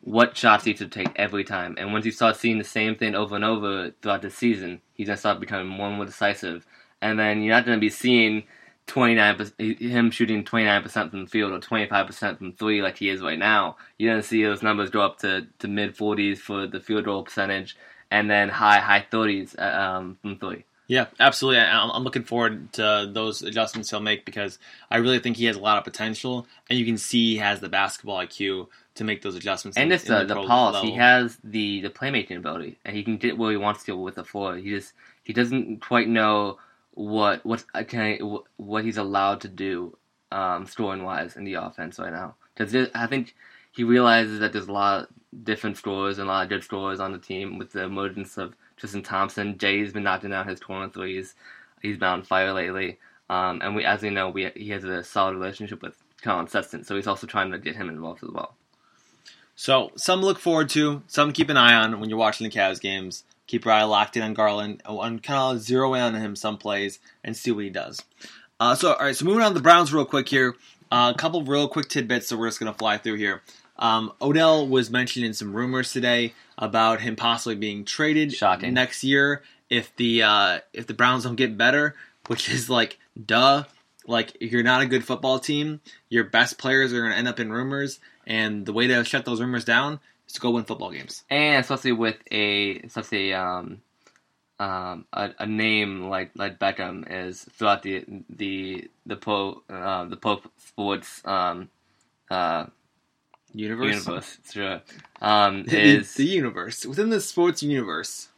what 0.04 0.36
shots 0.36 0.66
he 0.66 0.76
should 0.76 0.92
take 0.92 1.10
every 1.16 1.46
time. 1.46 1.76
And 1.78 1.94
once 1.94 2.06
you 2.06 2.12
start 2.12 2.36
seeing 2.36 2.58
the 2.58 2.64
same 2.64 2.96
thing 2.96 3.16
over 3.16 3.36
and 3.36 3.46
over 3.46 3.92
throughout 4.02 4.22
the 4.22 4.30
season, 4.30 4.82
he's 4.94 5.08
gonna 5.08 5.18
start 5.18 5.40
becoming 5.40 5.68
more 5.68 5.88
and 5.88 5.96
more 5.96 6.06
decisive. 6.06 6.66
And 7.02 7.18
then 7.18 7.42
you're 7.42 7.56
not 7.56 7.66
gonna 7.66 7.78
be 7.80 7.90
seeing 7.90 8.44
29 8.88 9.52
him 9.58 10.12
shooting 10.12 10.44
29 10.44 10.84
percent 10.84 11.12
from 11.12 11.24
the 11.24 11.30
field 11.30 11.54
or 11.54 11.60
25 11.60 12.06
percent 12.06 12.38
from 12.38 12.52
three 12.52 12.82
like 12.82 12.98
he 12.98 13.10
is 13.10 13.22
right 13.22 13.40
now. 13.40 13.78
You're 13.98 14.12
gonna 14.12 14.24
see 14.24 14.44
those 14.44 14.62
numbers 14.62 14.90
go 14.90 15.02
up 15.02 15.20
to, 15.20 15.48
to 15.60 15.68
mid 15.70 15.96
40s 15.96 16.38
for 16.38 16.68
the 16.68 16.82
field 16.82 17.06
goal 17.06 17.24
percentage, 17.24 17.78
and 18.12 18.30
then 18.30 18.50
high 18.50 18.80
high 18.80 19.06
30s 19.10 19.58
uh, 19.58 19.64
um, 19.64 20.18
from 20.22 20.38
three. 20.38 20.66
Yeah, 20.88 21.06
absolutely. 21.18 21.62
I'm 21.62 22.04
looking 22.04 22.26
forward 22.26 22.74
to 22.74 23.10
those 23.12 23.42
adjustments 23.42 23.90
he'll 23.90 24.02
make 24.02 24.26
because 24.26 24.60
I 24.92 24.98
really 24.98 25.20
think 25.20 25.38
he 25.38 25.46
has 25.46 25.56
a 25.56 25.62
lot 25.62 25.78
of 25.78 25.86
potential, 25.86 26.46
and 26.70 26.78
you 26.78 26.86
can 26.86 26.98
see 26.98 27.34
he 27.34 27.38
has 27.38 27.62
the 27.62 27.70
basketball 27.70 28.18
IQ 28.18 28.68
to 28.96 29.04
make 29.04 29.22
those 29.22 29.36
adjustments. 29.36 29.78
And 29.78 29.92
in- 29.92 29.96
it's 29.96 30.04
the, 30.06 30.26
the 30.26 30.36
pro 30.36 30.48
pulse. 30.48 30.74
level. 30.76 30.90
He 30.90 30.96
has 30.98 31.38
the, 31.44 31.82
the 31.82 31.90
playmaking 31.90 32.38
ability, 32.38 32.78
and 32.86 32.96
he 32.96 33.04
can 33.04 33.18
get 33.18 33.38
where 33.38 33.52
he 33.52 33.58
wants 33.58 33.84
to 33.86 33.96
with 33.96 34.16
the 34.16 34.24
floor. 34.24 34.56
He 34.56 34.70
just 34.70 34.94
he 35.24 35.34
doesn't 35.34 35.82
quite 35.82 36.08
know 36.08 36.60
what 36.94 37.46
what 37.46 37.66
can 37.88 38.40
what 38.58 38.84
he's 38.84 38.98
allowed 38.98 39.42
to 39.42 39.48
do 39.48 39.98
um, 40.32 40.66
scoring 40.66 41.04
wise 41.04 41.36
in 41.36 41.44
the 41.44 41.56
offense 41.56 42.00
right 42.00 42.12
now. 42.12 42.36
Because 42.56 42.90
I 42.94 43.08
think 43.08 43.36
he 43.72 43.84
realizes 43.84 44.40
that 44.40 44.54
there's 44.54 44.68
a 44.68 44.72
lot 44.72 45.02
of 45.02 45.44
different 45.44 45.78
scorers 45.78 46.20
and 46.20 46.28
a 46.28 46.32
lot 46.32 46.44
of 46.44 46.50
good 46.50 46.64
scorers 46.64 47.00
on 47.00 47.12
the 47.12 47.18
team 47.18 47.58
with 47.58 47.72
the 47.72 47.84
emergence 47.84 48.38
of 48.38 48.56
Tristan 48.78 49.02
Thompson. 49.02 49.58
Jay's 49.58 49.94
been 49.94 50.04
knocking 50.04 50.30
down 50.30 50.48
his 50.48 50.60
corner 50.60 50.90
threes. 50.90 51.34
He's 51.82 51.98
been 51.98 52.10
on 52.10 52.24
fire 52.24 52.54
lately. 52.54 53.00
Um, 53.30 53.62
and 53.64 53.76
we, 53.76 53.86
as 53.86 54.02
we 54.02 54.10
know, 54.10 54.30
we 54.30 54.52
he 54.56 54.70
has 54.70 54.84
a 54.84 55.04
solid 55.04 55.36
relationship 55.36 55.82
with 55.82 55.98
Collin 56.22 56.48
Sexton, 56.48 56.84
so 56.84 56.96
he's 56.96 57.08
also 57.08 57.26
trying 57.26 57.52
to 57.52 57.58
get 57.58 57.76
him 57.76 57.90
involved 57.90 58.24
as 58.24 58.30
well. 58.30 58.56
So 59.56 59.92
some 59.96 60.22
look 60.22 60.40
forward 60.40 60.70
to, 60.70 61.04
some 61.08 61.32
keep 61.32 61.50
an 61.50 61.58
eye 61.58 61.74
on 61.74 62.00
when 62.00 62.10
you're 62.10 62.18
watching 62.18 62.48
the 62.48 62.56
Cavs 62.56 62.82
games. 62.82 63.24
Keep 63.46 63.66
your 63.66 63.74
eye 63.74 63.84
locked 63.84 64.18
in 64.18 64.24
on 64.24 64.34
Garland 64.34 64.82
and 64.86 65.22
kind 65.22 65.56
of 65.56 65.62
zero 65.62 65.94
in 65.94 66.02
on 66.02 66.16
him 66.16 66.36
some 66.36 66.58
plays 66.58 67.00
and 67.24 67.36
see 67.36 67.52
what 67.52 67.64
he 67.64 67.70
does. 67.70 68.02
Uh, 68.60 68.74
so 68.74 68.94
all 68.94 69.06
right, 69.06 69.16
so 69.16 69.26
moving 69.26 69.44
on 69.44 69.52
to 69.52 69.58
the 69.58 69.64
Browns 69.64 69.94
real 69.94 70.06
quick 70.06 70.30
here. 70.30 70.56
Uh, 70.92 71.12
a 71.14 71.18
couple 71.18 71.42
of 71.42 71.48
real 71.48 71.68
quick 71.68 71.90
tidbits 71.90 72.30
that 72.30 72.38
we're 72.38 72.48
just 72.48 72.60
gonna 72.60 72.74
fly 72.74 72.98
through 72.98 73.16
here. 73.16 73.42
Um, 73.78 74.14
Odell 74.22 74.68
was 74.68 74.90
mentioned 74.90 75.26
in 75.26 75.34
some 75.34 75.54
rumors 75.54 75.92
today 75.92 76.34
about 76.58 77.02
him 77.02 77.16
possibly 77.16 77.56
being 77.56 77.84
traded 77.84 78.34
Shocking. 78.34 78.74
next 78.74 79.04
year 79.04 79.44
if 79.70 79.96
the 79.96 80.22
uh, 80.24 80.60
if 80.72 80.88
the 80.88 80.94
Browns 80.94 81.24
don't 81.24 81.36
get 81.36 81.58
better, 81.58 81.96
which 82.28 82.50
is 82.50 82.70
like 82.70 83.00
duh. 83.26 83.64
Like 84.06 84.36
if 84.42 84.52
you're 84.52 84.64
not 84.64 84.82
a 84.82 84.86
good 84.86 85.06
football 85.06 85.40
team, 85.40 85.80
your 86.10 86.26
best 86.26 86.58
players 86.58 86.92
are 86.92 87.00
going 87.00 87.14
to 87.14 87.18
end 87.18 87.28
up 87.28 87.40
in 87.40 87.54
rumors, 87.54 88.02
and 88.28 88.66
the 88.66 88.74
way 88.74 88.88
to 88.88 89.04
shut 89.04 89.26
those 89.26 89.42
rumors 89.42 89.66
down 89.66 90.00
is 90.28 90.34
to 90.34 90.40
go 90.42 90.52
win 90.52 90.64
football 90.64 90.92
games. 90.92 91.24
and 91.30 91.62
especially 91.62 91.92
with 91.92 92.18
a 92.32 92.82
a 93.12 93.34
um, 93.34 93.82
um, 94.60 95.06
a, 95.14 95.32
a 95.40 95.46
name 95.46 96.10
like 96.10 96.32
like 96.36 96.60
Beckham 96.60 97.06
is 97.10 97.44
throughout 97.44 97.82
the 97.84 98.06
the 98.30 98.90
the 99.06 99.16
pro 99.16 99.62
uh, 99.70 100.06
the 100.06 100.16
pro 100.18 100.42
sports 100.58 101.22
um, 101.26 101.70
uh, 102.32 102.66
Universe, 103.56 104.06
universe 104.08 104.38
sure 104.52 104.82
um, 105.22 105.66
is 105.68 106.16
the 106.16 106.26
universe 106.26 106.86
within 106.88 107.10
the 107.10 107.22
sports 107.22 107.62
universe. 107.62 108.30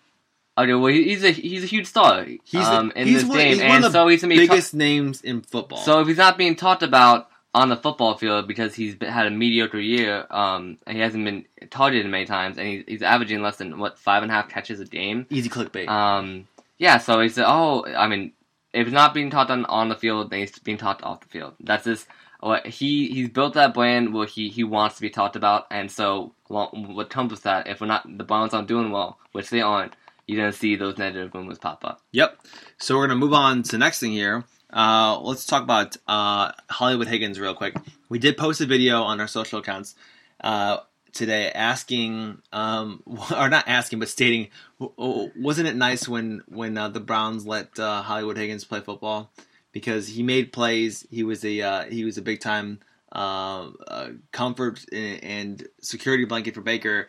okay. 0.57 0.73
Well, 0.73 0.91
he's 0.91 1.23
a 1.23 1.31
he's 1.31 1.63
a 1.63 1.67
huge 1.67 1.85
star 1.87 2.25
He's 2.43 2.65
um, 2.65 2.91
in 2.97 3.07
he's 3.07 3.21
this 3.21 3.29
one, 3.29 3.37
game, 3.37 3.61
and 3.61 3.85
of 3.85 3.93
the 3.93 3.97
so 3.97 4.07
he's 4.09 4.21
gonna 4.21 4.35
be 4.35 4.45
ta- 4.45 4.53
biggest 4.53 4.73
names 4.73 5.21
in 5.21 5.41
football. 5.41 5.77
So 5.77 6.01
if 6.01 6.07
he's 6.07 6.17
not 6.17 6.37
being 6.37 6.55
talked 6.57 6.83
about 6.83 7.29
on 7.55 7.69
the 7.69 7.77
football 7.77 8.17
field 8.17 8.49
because 8.49 8.75
he's 8.75 8.95
been, 8.95 9.09
had 9.09 9.27
a 9.27 9.31
mediocre 9.31 9.79
year, 9.79 10.27
um, 10.29 10.77
he 10.89 10.99
hasn't 10.99 11.23
been 11.23 11.45
targeted 11.69 12.05
many 12.11 12.25
times, 12.25 12.57
and 12.57 12.67
he's, 12.67 12.83
he's 12.85 13.01
averaging 13.01 13.41
less 13.41 13.55
than 13.55 13.79
what 13.79 13.97
five 13.97 14.23
and 14.23 14.31
a 14.31 14.35
half 14.35 14.49
catches 14.49 14.81
a 14.81 14.85
game. 14.85 15.25
easy 15.29 15.47
clickbait. 15.47 15.87
Um, 15.87 16.49
yeah, 16.77 16.97
so 16.97 17.21
he 17.21 17.29
said, 17.29 17.45
"Oh, 17.47 17.85
I 17.85 18.07
mean, 18.07 18.33
if 18.73 18.87
he's 18.87 18.93
not 18.93 19.13
being 19.13 19.29
taught 19.29 19.49
on, 19.49 19.63
on 19.65 19.87
the 19.87 19.95
field, 19.95 20.29
then 20.29 20.39
he's 20.41 20.59
being 20.59 20.77
taught 20.77 21.01
off 21.01 21.21
the 21.21 21.29
field. 21.29 21.53
That's 21.61 21.85
just 21.85 22.07
what 22.41 22.67
he 22.67 23.07
he's 23.07 23.29
built 23.29 23.53
that 23.53 23.73
brand 23.73 24.13
where 24.13 24.27
he 24.27 24.49
he 24.49 24.65
wants 24.65 24.95
to 24.95 25.01
be 25.01 25.09
talked 25.09 25.37
about, 25.37 25.65
and 25.71 25.89
so 25.89 26.33
well, 26.49 26.69
what 26.73 27.09
comes 27.09 27.31
with 27.31 27.43
that, 27.43 27.67
if 27.67 27.79
we're 27.79 27.87
not 27.87 28.05
the 28.05 28.25
Browns 28.25 28.53
aren't 28.53 28.67
doing 28.67 28.91
well, 28.91 29.17
which 29.31 29.49
they 29.49 29.61
aren't, 29.61 29.93
you're 30.27 30.41
gonna 30.41 30.51
see 30.51 30.75
those 30.75 30.97
negative 30.97 31.33
rumors 31.33 31.57
pop 31.57 31.85
up. 31.85 32.01
Yep. 32.11 32.37
So 32.79 32.97
we're 32.97 33.07
gonna 33.07 33.17
move 33.17 33.33
on 33.33 33.63
to 33.63 33.71
the 33.71 33.77
next 33.77 34.01
thing 34.01 34.11
here. 34.11 34.43
Uh, 34.75 35.17
let's 35.21 35.45
talk 35.45 35.63
about 35.63 35.95
uh, 36.05 36.51
Hollywood 36.69 37.07
Higgins 37.07 37.39
real 37.39 37.55
quick. 37.55 37.75
We 38.09 38.19
did 38.19 38.37
post 38.37 38.59
a 38.59 38.65
video 38.65 39.03
on 39.03 39.21
our 39.21 39.27
social 39.27 39.59
accounts 39.59 39.95
uh, 40.41 40.79
today 41.13 41.49
asking, 41.49 42.39
um, 42.51 43.01
or 43.35 43.47
not 43.47 43.69
asking, 43.69 43.99
but 43.99 44.09
stating, 44.09 44.49
wasn't 44.77 45.69
it 45.69 45.77
nice 45.77 46.09
when 46.09 46.43
when 46.47 46.77
uh, 46.77 46.89
the 46.89 46.99
Browns 46.99 47.47
let 47.47 47.79
uh, 47.79 48.01
Hollywood 48.01 48.35
Higgins 48.35 48.65
play 48.65 48.81
football 48.81 49.31
because 49.71 50.09
he 50.09 50.23
made 50.23 50.51
plays. 50.51 51.07
He 51.09 51.23
was 51.23 51.45
a 51.45 51.61
uh, 51.61 51.83
he 51.85 52.03
was 52.03 52.17
a 52.17 52.21
big 52.21 52.41
time 52.41 52.81
comfort 53.13 54.85
and, 54.91 55.23
and 55.23 55.67
security 55.79 56.25
blanket 56.25 56.53
for 56.53 56.61
Baker. 56.61 57.07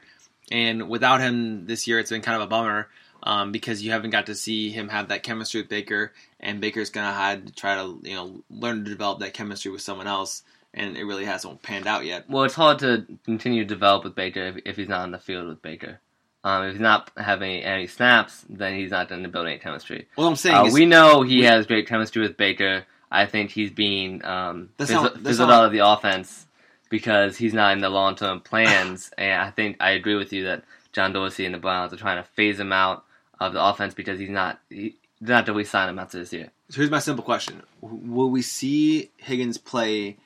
And 0.52 0.88
without 0.88 1.20
him 1.20 1.66
this 1.66 1.88
year, 1.88 1.98
it's 1.98 2.10
been 2.10 2.22
kind 2.22 2.36
of 2.36 2.42
a 2.42 2.46
bummer 2.46 2.88
um, 3.26 3.52
because 3.52 3.82
you 3.82 3.90
haven't 3.90 4.10
got 4.10 4.26
to 4.26 4.34
see 4.34 4.70
him 4.70 4.88
have 4.88 5.08
that 5.08 5.22
chemistry 5.22 5.60
with 5.60 5.68
Baker, 5.68 6.12
and 6.40 6.60
Baker's 6.60 6.90
gonna 6.90 7.12
have 7.12 7.44
to 7.44 7.52
try 7.52 7.74
to 7.74 7.98
you 8.02 8.14
know 8.14 8.42
learn 8.48 8.84
to 8.84 8.90
develop 8.90 9.18
that 9.20 9.34
chemistry 9.34 9.70
with 9.70 9.82
someone 9.82 10.06
else, 10.06 10.42
and 10.72 10.96
it 10.96 11.04
really 11.04 11.24
hasn't 11.26 11.60
panned 11.62 11.86
out 11.86 12.04
yet. 12.06 12.30
Well, 12.30 12.44
it's 12.44 12.54
hard 12.54 12.78
to 12.78 13.04
continue 13.24 13.64
to 13.64 13.68
develop 13.68 14.04
with 14.04 14.14
Baker 14.14 14.46
if, 14.46 14.56
if 14.64 14.76
he's 14.76 14.88
not 14.88 15.00
on 15.02 15.10
the 15.10 15.18
field 15.18 15.48
with 15.48 15.60
Baker. 15.60 16.00
Um, 16.44 16.62
if 16.66 16.72
he's 16.74 16.80
not 16.80 17.10
having 17.16 17.64
any 17.64 17.88
snaps, 17.88 18.44
then 18.48 18.76
he's 18.78 18.92
not 18.92 19.08
going 19.08 19.24
to 19.24 19.28
build 19.28 19.48
any 19.48 19.58
chemistry. 19.58 20.06
What 20.14 20.26
I'm 20.26 20.36
saying 20.36 20.54
Uh, 20.56 20.64
is, 20.66 20.74
we 20.74 20.86
know 20.86 21.22
he 21.22 21.42
has 21.42 21.66
great 21.66 21.88
chemistry 21.88 22.22
with 22.22 22.36
Baker. 22.36 22.84
I 23.10 23.26
think 23.26 23.50
he's 23.50 23.72
being 23.72 24.24
um, 24.24 24.68
fizzled, 24.78 25.02
not- 25.02 25.20
fizzled 25.24 25.48
not- 25.48 25.58
out 25.62 25.64
of 25.66 25.72
the 25.72 25.80
offense 25.84 26.46
because 26.88 27.36
he's 27.36 27.52
not 27.52 27.72
in 27.72 27.80
the 27.80 27.88
long 27.88 28.14
term 28.14 28.40
plans. 28.40 29.10
and 29.18 29.40
I 29.42 29.50
think 29.50 29.78
I 29.80 29.90
agree 29.92 30.14
with 30.14 30.32
you 30.32 30.44
that 30.44 30.62
John 30.92 31.12
Dorsey 31.12 31.46
and 31.46 31.54
the 31.54 31.58
Browns 31.58 31.92
are 31.92 31.96
trying 31.96 32.22
to 32.22 32.28
phase 32.30 32.60
him 32.60 32.72
out 32.72 33.04
of 33.40 33.52
the 33.52 33.64
offense 33.64 33.94
because 33.94 34.18
he's 34.18 34.30
not 34.30 34.60
he, 34.70 34.96
not 35.20 35.46
to 35.46 35.54
re-sign 35.54 35.88
him 35.88 35.98
after 35.98 36.18
this 36.18 36.32
year. 36.32 36.50
so 36.68 36.76
here's 36.76 36.90
my 36.90 36.98
simple 36.98 37.24
question: 37.24 37.62
Will 37.80 38.30
we 38.30 38.42
see 38.42 39.10
Higgins 39.16 39.58
play 39.58 40.18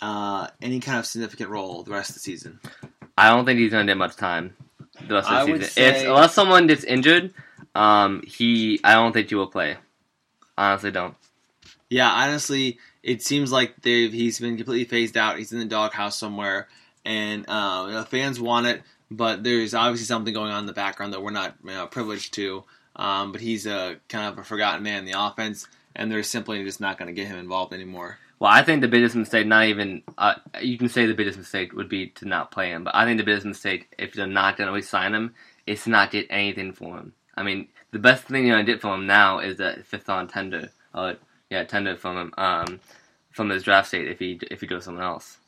uh, 0.00 0.48
any 0.60 0.80
kind 0.80 0.98
of 0.98 1.06
significant 1.06 1.50
role 1.50 1.82
the 1.82 1.92
rest 1.92 2.10
of 2.10 2.16
the 2.16 2.20
season? 2.20 2.60
I 3.16 3.30
don't 3.30 3.44
think 3.44 3.60
he's 3.60 3.70
going 3.70 3.86
to 3.86 3.90
get 3.90 3.98
much 3.98 4.16
time 4.16 4.56
the 5.06 5.14
rest 5.14 5.28
of 5.30 5.46
the 5.46 5.54
I 5.54 5.58
season. 5.58 5.84
If 5.84 6.04
unless 6.04 6.34
someone 6.34 6.66
gets 6.66 6.84
injured, 6.84 7.32
um, 7.74 8.22
he 8.26 8.80
I 8.84 8.94
don't 8.94 9.12
think 9.12 9.28
he 9.28 9.34
will 9.34 9.46
play. 9.46 9.76
Honestly, 10.56 10.90
don't. 10.90 11.16
Yeah, 11.90 12.10
honestly, 12.10 12.78
it 13.02 13.22
seems 13.22 13.52
like 13.52 13.82
they've 13.82 14.12
he's 14.12 14.40
been 14.40 14.56
completely 14.56 14.84
phased 14.84 15.16
out. 15.16 15.38
He's 15.38 15.52
in 15.52 15.58
the 15.58 15.64
doghouse 15.64 16.16
somewhere, 16.16 16.68
and 17.04 17.44
uh, 17.48 17.84
you 17.88 17.94
know, 17.94 18.04
fans 18.04 18.40
want 18.40 18.66
it, 18.66 18.82
but 19.10 19.44
there's 19.44 19.74
obviously 19.74 20.06
something 20.06 20.34
going 20.34 20.52
on 20.52 20.60
in 20.60 20.66
the 20.66 20.72
background 20.72 21.12
that 21.12 21.22
we're 21.22 21.30
not 21.30 21.54
you 21.64 21.70
know, 21.70 21.86
privileged 21.86 22.34
to. 22.34 22.64
Um, 22.96 23.32
but 23.32 23.40
he's 23.40 23.66
a 23.66 23.96
kind 24.08 24.32
of 24.32 24.38
a 24.38 24.44
forgotten 24.44 24.82
man 24.82 25.00
in 25.00 25.04
the 25.04 25.20
offense, 25.20 25.66
and 25.96 26.10
they're 26.10 26.22
simply 26.22 26.62
just 26.64 26.80
not 26.80 26.98
going 26.98 27.08
to 27.08 27.12
get 27.12 27.26
him 27.26 27.38
involved 27.38 27.72
anymore. 27.72 28.18
Well, 28.38 28.52
I 28.52 28.62
think 28.62 28.80
the 28.80 28.88
biggest 28.88 29.16
mistake, 29.16 29.46
not 29.46 29.66
even 29.66 30.02
uh, 30.18 30.34
you 30.60 30.76
can 30.78 30.88
say 30.88 31.06
the 31.06 31.14
biggest 31.14 31.38
mistake 31.38 31.72
would 31.72 31.88
be 31.88 32.08
to 32.08 32.26
not 32.26 32.50
play 32.50 32.70
him, 32.70 32.84
but 32.84 32.94
I 32.94 33.04
think 33.04 33.18
the 33.18 33.24
biggest 33.24 33.46
mistake, 33.46 33.94
if 33.98 34.14
you're 34.14 34.26
not 34.26 34.56
going 34.56 34.68
to 34.68 34.74
re-sign 34.74 35.14
him, 35.14 35.34
is 35.66 35.82
to 35.84 35.90
not 35.90 36.10
get 36.10 36.26
anything 36.30 36.72
for 36.72 36.96
him. 36.96 37.14
I 37.36 37.42
mean, 37.42 37.68
the 37.90 37.98
best 37.98 38.24
thing 38.24 38.46
you're 38.46 38.56
going 38.56 38.66
to 38.66 38.72
get 38.72 38.80
from 38.80 39.00
him 39.00 39.06
now 39.06 39.38
is 39.38 39.60
a 39.60 39.82
fifth 39.84 40.08
round 40.08 40.30
tender, 40.30 40.70
or 40.94 41.16
yeah, 41.50 41.64
tender 41.64 41.96
from 41.96 42.16
him, 42.16 42.34
um, 42.36 42.80
from 43.32 43.50
his 43.50 43.62
draft 43.62 43.88
state 43.88 44.08
if 44.08 44.18
he 44.18 44.38
if 44.50 44.60
he 44.60 44.66
goes 44.66 44.84
somewhere 44.84 45.04
else. 45.04 45.38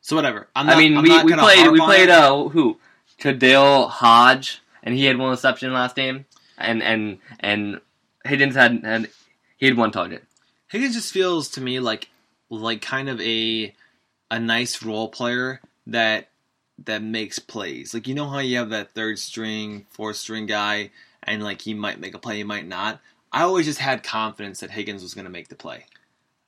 So 0.00 0.16
whatever. 0.16 0.48
I'm 0.54 0.70
I 0.70 0.76
mean, 0.76 0.96
I'm 0.96 1.02
we, 1.02 1.08
not 1.08 1.24
we 1.24 1.34
played 1.34 1.70
we 1.70 1.80
played 1.80 2.08
uh 2.08 2.48
who 2.48 2.78
KhaDarel 3.20 3.88
Hodge, 3.88 4.62
and 4.82 4.94
he 4.94 5.04
had 5.04 5.18
one 5.18 5.30
reception 5.30 5.72
last 5.72 5.96
game, 5.96 6.24
and 6.56 6.82
and 6.82 7.18
and 7.40 7.80
Higgins 8.24 8.54
had 8.54 8.84
had 8.84 9.10
he 9.56 9.66
had 9.66 9.76
one 9.76 9.90
target. 9.90 10.24
Higgins 10.68 10.94
just 10.94 11.12
feels 11.12 11.48
to 11.50 11.60
me 11.60 11.80
like 11.80 12.08
like 12.50 12.80
kind 12.80 13.08
of 13.08 13.20
a 13.20 13.74
a 14.30 14.38
nice 14.38 14.82
role 14.82 15.08
player 15.08 15.60
that 15.86 16.28
that 16.84 17.02
makes 17.02 17.38
plays. 17.38 17.92
Like 17.92 18.06
you 18.06 18.14
know 18.14 18.28
how 18.28 18.38
you 18.38 18.58
have 18.58 18.70
that 18.70 18.92
third 18.92 19.18
string, 19.18 19.86
fourth 19.90 20.16
string 20.16 20.46
guy, 20.46 20.90
and 21.22 21.42
like 21.42 21.62
he 21.62 21.74
might 21.74 22.00
make 22.00 22.14
a 22.14 22.18
play, 22.18 22.36
he 22.38 22.44
might 22.44 22.66
not. 22.66 23.00
I 23.32 23.42
always 23.42 23.66
just 23.66 23.78
had 23.78 24.02
confidence 24.02 24.60
that 24.60 24.70
Higgins 24.70 25.02
was 25.02 25.14
going 25.14 25.26
to 25.26 25.30
make 25.30 25.48
the 25.48 25.54
play. 25.54 25.84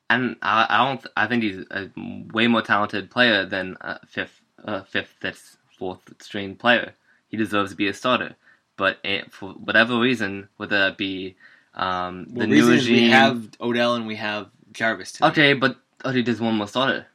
And 0.09 0.37
I, 0.43 0.67
I 0.69 0.79
don't. 0.79 1.07
I 1.17 1.27
think 1.27 1.43
he's 1.43 1.65
a 1.71 1.91
way 2.33 2.47
more 2.47 2.63
talented 2.63 3.11
player 3.11 3.45
than 3.45 3.77
a 3.81 4.05
fifth, 4.07 4.41
uh, 4.65 4.83
fifth, 4.83 5.15
fifth, 5.21 5.57
fourth 5.81 6.03
string 6.27 6.55
player. 6.57 6.93
He 7.31 7.37
deserves 7.45 7.71
to 7.73 7.77
be 7.77 7.89
a 7.89 7.95
starter. 7.95 8.33
But 8.77 8.99
it, 9.05 9.33
for 9.33 9.49
whatever 9.69 9.99
reason, 10.09 10.49
whether 10.59 10.89
it 10.89 10.97
be 10.97 11.37
um, 11.75 12.15
the 12.31 12.41
The 12.41 12.47
new 12.47 12.71
regime, 12.71 12.95
we 13.05 13.11
have 13.11 13.37
Odell 13.61 13.95
and 13.95 14.07
we 14.07 14.17
have 14.17 14.49
Jarvis. 14.79 15.13
Today. 15.13 15.27
okay, 15.29 15.53
but 15.55 15.77
he 16.13 16.23
does 16.23 16.41
one 16.41 16.57
more 16.57 16.69
starter. 16.69 17.07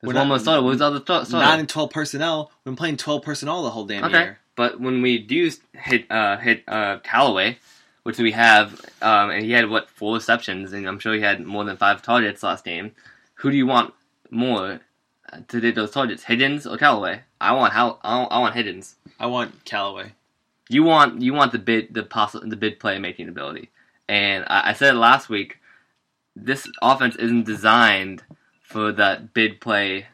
There's 0.00 0.08
We're 0.12 0.20
one 0.20 0.28
not- 0.28 0.28
more 0.28 0.38
starter. 0.38 0.76
The 0.76 0.84
other 0.90 1.00
th- 1.00 1.26
starter? 1.28 1.46
Not 1.46 1.60
in 1.60 1.66
twelve 1.66 1.90
personnel. 1.90 2.50
We've 2.64 2.72
been 2.72 2.76
playing 2.76 2.96
twelve 2.98 3.22
personnel 3.22 3.62
the 3.62 3.70
whole 3.70 3.86
damn 3.86 4.04
Okay. 4.04 4.18
year. 4.22 4.38
But 4.56 4.80
when 4.80 5.02
we 5.02 5.18
do 5.18 5.50
hit 5.72 6.10
uh, 6.10 6.36
hit 6.38 6.64
uh, 6.68 6.98
Callaway, 7.10 7.58
which 8.04 8.18
we 8.18 8.32
have, 8.32 8.68
um, 9.02 9.30
and 9.30 9.44
he 9.44 9.52
had 9.52 9.68
what 9.70 9.88
four 9.90 10.14
receptions, 10.14 10.72
and 10.72 10.86
I'm 10.88 10.98
sure 10.98 11.14
he 11.14 11.20
had 11.20 11.44
more 11.44 11.64
than 11.64 11.76
five 11.76 12.02
targets 12.02 12.42
last 12.42 12.64
game. 12.64 12.92
Who 13.40 13.50
do 13.50 13.56
you 13.56 13.66
want 13.66 13.92
more 14.30 14.80
to 15.48 15.60
hit 15.60 15.74
those 15.74 15.90
targets, 15.90 16.24
Higgins 16.24 16.66
or 16.66 16.76
Callaway? 16.76 17.22
I 17.40 17.52
want 17.52 17.72
how 17.72 17.98
I 18.02 18.18
want, 18.18 18.32
I 18.32 18.38
want 18.38 18.54
Higgins. 18.54 18.96
I 19.18 19.26
want 19.26 19.64
Callaway. 19.64 20.12
You 20.68 20.82
want 20.82 21.22
you 21.22 21.32
want 21.32 21.52
the 21.52 21.58
bid 21.58 21.94
the 21.94 22.02
possi 22.02 22.48
the 22.48 22.56
bid 22.56 22.80
play 22.80 22.98
making 22.98 23.28
ability, 23.28 23.70
and 24.08 24.44
I, 24.48 24.70
I 24.70 24.72
said 24.72 24.96
last 24.96 25.28
week. 25.28 25.58
This 26.38 26.68
offense 26.82 27.16
isn't 27.16 27.46
designed 27.46 28.22
for 28.60 28.92
that 28.92 29.32
bid 29.32 29.58
play, 29.58 30.08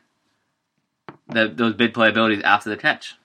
that 1.29 1.57
those 1.57 1.75
bid 1.75 1.93
play 1.93 2.11
abilities 2.11 2.45
after 2.45 2.71
the 2.71 2.77
catch, 2.77 3.17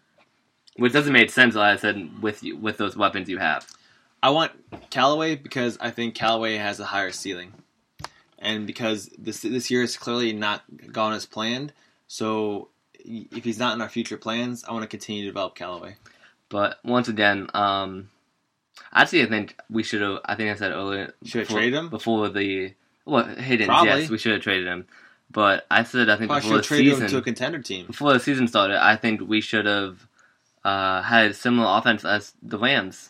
which 0.77 0.93
doesn't 0.93 1.13
make 1.13 1.29
sense. 1.29 1.53
Like 1.53 1.77
I 1.77 1.79
said, 1.79 2.23
with 2.23 2.41
you, 2.41 2.57
with 2.57 2.77
those 2.77 2.97
weapons 2.97 3.29
you 3.29 3.37
have. 3.37 3.67
I 4.23 4.31
want 4.31 4.51
Callaway 4.89 5.35
because 5.35 5.77
I 5.79 5.91
think 5.91 6.15
Callaway 6.15 6.55
has 6.55 6.79
a 6.79 6.85
higher 6.85 7.11
ceiling, 7.11 7.53
and 8.39 8.65
because 8.65 9.11
this 9.17 9.41
this 9.41 9.69
year 9.69 9.83
is 9.83 9.95
clearly 9.95 10.33
not 10.33 10.63
gone 10.91 11.13
as 11.13 11.25
planned. 11.25 11.73
So 12.07 12.69
if 12.93 13.43
he's 13.43 13.59
not 13.59 13.75
in 13.75 13.81
our 13.81 13.89
future 13.89 14.17
plans, 14.17 14.63
I 14.63 14.71
want 14.73 14.83
to 14.83 14.87
continue 14.87 15.23
to 15.23 15.29
develop 15.29 15.55
Callaway. 15.55 15.97
But 16.49 16.79
once 16.83 17.07
again, 17.07 17.47
um, 17.53 18.09
actually, 18.93 19.23
I 19.23 19.27
think 19.27 19.55
we 19.69 19.83
should 19.83 20.01
have. 20.01 20.19
I 20.25 20.35
think 20.35 20.49
I 20.49 20.55
said 20.55 20.71
earlier. 20.71 21.13
Should 21.23 21.39
have 21.39 21.47
before- 21.47 21.59
traded 21.59 21.73
him? 21.79 21.89
before 21.89 22.29
the 22.29 22.73
well. 23.05 23.23
Probably. 23.25 23.89
Yes, 23.89 24.09
we 24.09 24.17
should 24.17 24.33
have 24.33 24.41
traded 24.41 24.67
him. 24.67 24.85
But 25.29 25.65
I 25.69 25.83
said 25.83 26.09
I 26.09 26.15
think 26.15 26.29
Probably 26.29 26.41
before 26.41 26.41
should 26.41 26.51
the 26.51 26.55
have 26.57 26.65
traded 26.65 26.93
season 26.93 27.05
him 27.05 27.11
to 27.11 27.17
a 27.17 27.21
contender 27.21 27.59
team. 27.59 27.85
before 27.87 28.13
the 28.13 28.19
season 28.19 28.47
started, 28.47 28.81
I 28.81 28.95
think 28.95 29.21
we 29.27 29.41
should 29.41 29.65
have 29.65 30.07
uh, 30.63 31.01
had 31.01 31.31
a 31.31 31.33
similar 31.33 31.77
offense 31.77 32.05
as 32.05 32.33
the 32.41 32.57
Rams. 32.57 33.09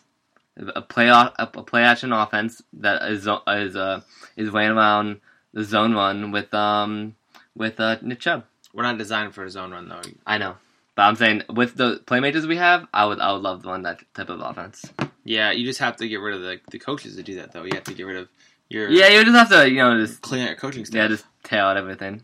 A 0.74 0.82
play 0.82 1.06
a, 1.08 1.32
a 1.38 1.46
play 1.46 1.82
action 1.84 2.12
offense 2.12 2.60
that 2.72 3.02
is 3.08 3.28
is 3.46 3.76
uh, 3.76 4.00
is 4.36 4.50
ran 4.50 4.72
around 4.72 5.20
the 5.54 5.62
zone 5.62 5.94
run 5.94 6.32
with 6.32 6.52
um 6.52 7.14
with 7.54 7.78
uh, 7.78 7.98
Nick 8.02 8.18
Chubb. 8.18 8.44
We're 8.78 8.84
not 8.84 8.96
designed 8.96 9.34
for 9.34 9.42
a 9.42 9.50
zone 9.50 9.72
run 9.72 9.88
though. 9.88 10.00
I 10.24 10.38
know, 10.38 10.54
but 10.94 11.02
I'm 11.02 11.16
saying 11.16 11.42
with 11.52 11.74
the 11.74 12.00
playmakers 12.06 12.46
we 12.46 12.58
have, 12.58 12.86
I 12.94 13.06
would 13.06 13.18
I 13.18 13.32
would 13.32 13.42
love 13.42 13.64
to 13.64 13.68
run 13.68 13.82
that 13.82 13.98
type 14.14 14.28
of 14.28 14.40
offense. 14.40 14.84
Yeah, 15.24 15.50
you 15.50 15.64
just 15.66 15.80
have 15.80 15.96
to 15.96 16.06
get 16.06 16.20
rid 16.20 16.36
of 16.36 16.42
the, 16.42 16.60
the 16.70 16.78
coaches 16.78 17.16
to 17.16 17.24
do 17.24 17.34
that 17.36 17.50
though. 17.50 17.64
You 17.64 17.72
have 17.74 17.82
to 17.82 17.92
get 17.94 18.04
rid 18.04 18.18
of 18.18 18.28
your 18.68 18.88
Yeah, 18.88 19.08
you 19.08 19.24
just 19.24 19.36
have 19.36 19.48
to 19.48 19.68
you 19.68 19.78
know 19.78 19.98
just 19.98 20.20
clean 20.22 20.42
out 20.42 20.50
your 20.50 20.56
coaching 20.58 20.84
staff. 20.84 20.94
yeah 20.94 21.08
just 21.08 21.24
tear 21.42 21.62
out 21.62 21.76
everything. 21.76 22.22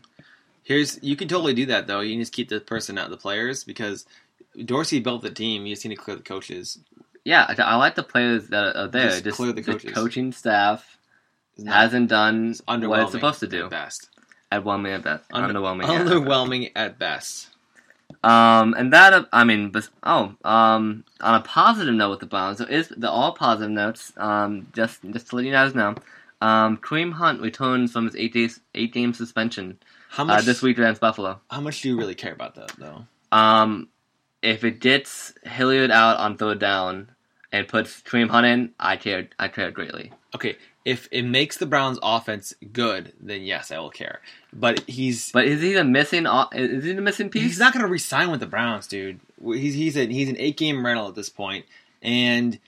Here's 0.63 0.97
you 1.03 1.17
can 1.17 1.27
totally 1.27 1.53
do 1.53 1.65
that 1.65 1.87
though. 1.87 1.99
You 1.99 2.13
can 2.13 2.21
just 2.21 2.31
keep 2.31 2.47
the 2.47 2.61
person 2.61 2.97
out, 2.97 3.09
the 3.09 3.17
players, 3.17 3.65
because 3.65 4.05
Dorsey 4.63 5.01
built 5.01 5.23
the 5.23 5.31
team. 5.31 5.65
You 5.65 5.75
just 5.75 5.85
need 5.85 5.97
to 5.97 6.01
clear 6.01 6.15
the 6.15 6.23
coaches. 6.23 6.79
Yeah, 7.25 7.45
I, 7.49 7.61
I 7.61 7.75
like 7.75 7.95
the 7.95 8.03
players 8.03 8.47
that 8.47 8.77
are 8.77 8.87
there. 8.87 9.09
Just 9.09 9.25
Just, 9.25 9.35
clear 9.35 9.51
the 9.51 9.61
the 9.61 9.73
coaches. 9.73 9.91
coaching 9.91 10.31
staff 10.31 10.97
hasn't 11.67 12.07
done 12.07 12.55
what 12.65 13.01
it's 13.01 13.11
supposed 13.11 13.41
to 13.41 13.47
do. 13.47 13.65
at 13.65 13.93
best. 14.63 14.87
At 14.87 15.03
best. 15.03 15.23
Under- 15.31 15.59
underwhelming. 15.59 15.83
Underwhelming 15.83 16.71
at 16.75 16.97
best. 16.99 17.49
Um, 18.23 18.73
and 18.75 18.93
that 18.93 19.13
uh, 19.13 19.25
I 19.31 19.43
mean, 19.43 19.71
oh, 20.03 20.35
um, 20.43 21.03
on 21.21 21.35
a 21.35 21.41
positive 21.41 21.93
note 21.93 22.11
with 22.11 22.19
the 22.21 22.25
Browns, 22.25 22.57
so 22.57 22.65
is 22.65 22.87
the 22.89 23.09
all 23.09 23.33
positive 23.33 23.71
notes. 23.71 24.13
Um, 24.17 24.67
just 24.73 25.01
just 25.11 25.29
to 25.29 25.35
let 25.35 25.45
you 25.45 25.51
guys 25.51 25.75
know, 25.75 25.95
um, 26.41 26.77
Kareem 26.77 27.13
Hunt 27.13 27.41
returns 27.41 27.91
from 27.91 28.05
his 28.05 28.15
eight 28.15 28.33
days 28.33 28.59
eight 28.73 28.93
game 28.93 29.13
suspension 29.13 29.79
How 30.09 30.23
uh, 30.23 30.27
much 30.27 30.45
this 30.45 30.61
week 30.61 30.77
against 30.77 31.01
Buffalo. 31.01 31.39
How 31.49 31.61
much 31.61 31.81
do 31.81 31.89
you 31.89 31.97
really 31.97 32.15
care 32.15 32.33
about 32.33 32.55
that 32.55 32.71
though? 32.77 33.05
Um, 33.31 33.89
if 34.41 34.63
it 34.63 34.79
gets 34.79 35.33
Hilliard 35.43 35.91
out 35.91 36.17
on 36.17 36.37
third 36.37 36.59
down 36.59 37.09
and 37.51 37.67
puts 37.67 38.01
Kareem 38.01 38.29
Hunt 38.29 38.45
in, 38.45 38.73
I 38.79 38.97
care 38.97 39.27
I 39.37 39.49
care 39.49 39.71
greatly. 39.71 40.11
Okay, 40.33 40.57
if 40.85 41.09
it 41.11 41.23
makes 41.23 41.57
the 41.57 41.65
Browns' 41.65 41.97
offense 42.03 42.53
good, 42.71 43.11
then 43.19 43.41
yes, 43.41 43.71
I 43.71 43.79
will 43.79 43.89
care. 43.89 44.21
But 44.53 44.81
he's 44.81 45.31
But 45.31 45.45
is 45.45 45.61
he 45.61 45.73
the 45.73 45.83
missing? 45.83 46.27
Is 46.53 46.83
he 46.83 46.93
the 46.93 47.01
missing 47.01 47.29
piece? 47.29 47.41
he's 47.41 47.59
not 47.59 47.73
going 47.73 47.83
to 47.83 47.91
resign 47.91 48.29
with 48.29 48.39
the 48.39 48.45
Browns, 48.45 48.85
dude. 48.85 49.19
He's 49.43 49.73
he's 49.73 49.97
a, 49.97 50.05
he's 50.05 50.29
an 50.29 50.37
eight 50.37 50.57
game 50.57 50.85
rental 50.85 51.07
at 51.07 51.15
this 51.15 51.29
point, 51.29 51.65
and 52.03 52.59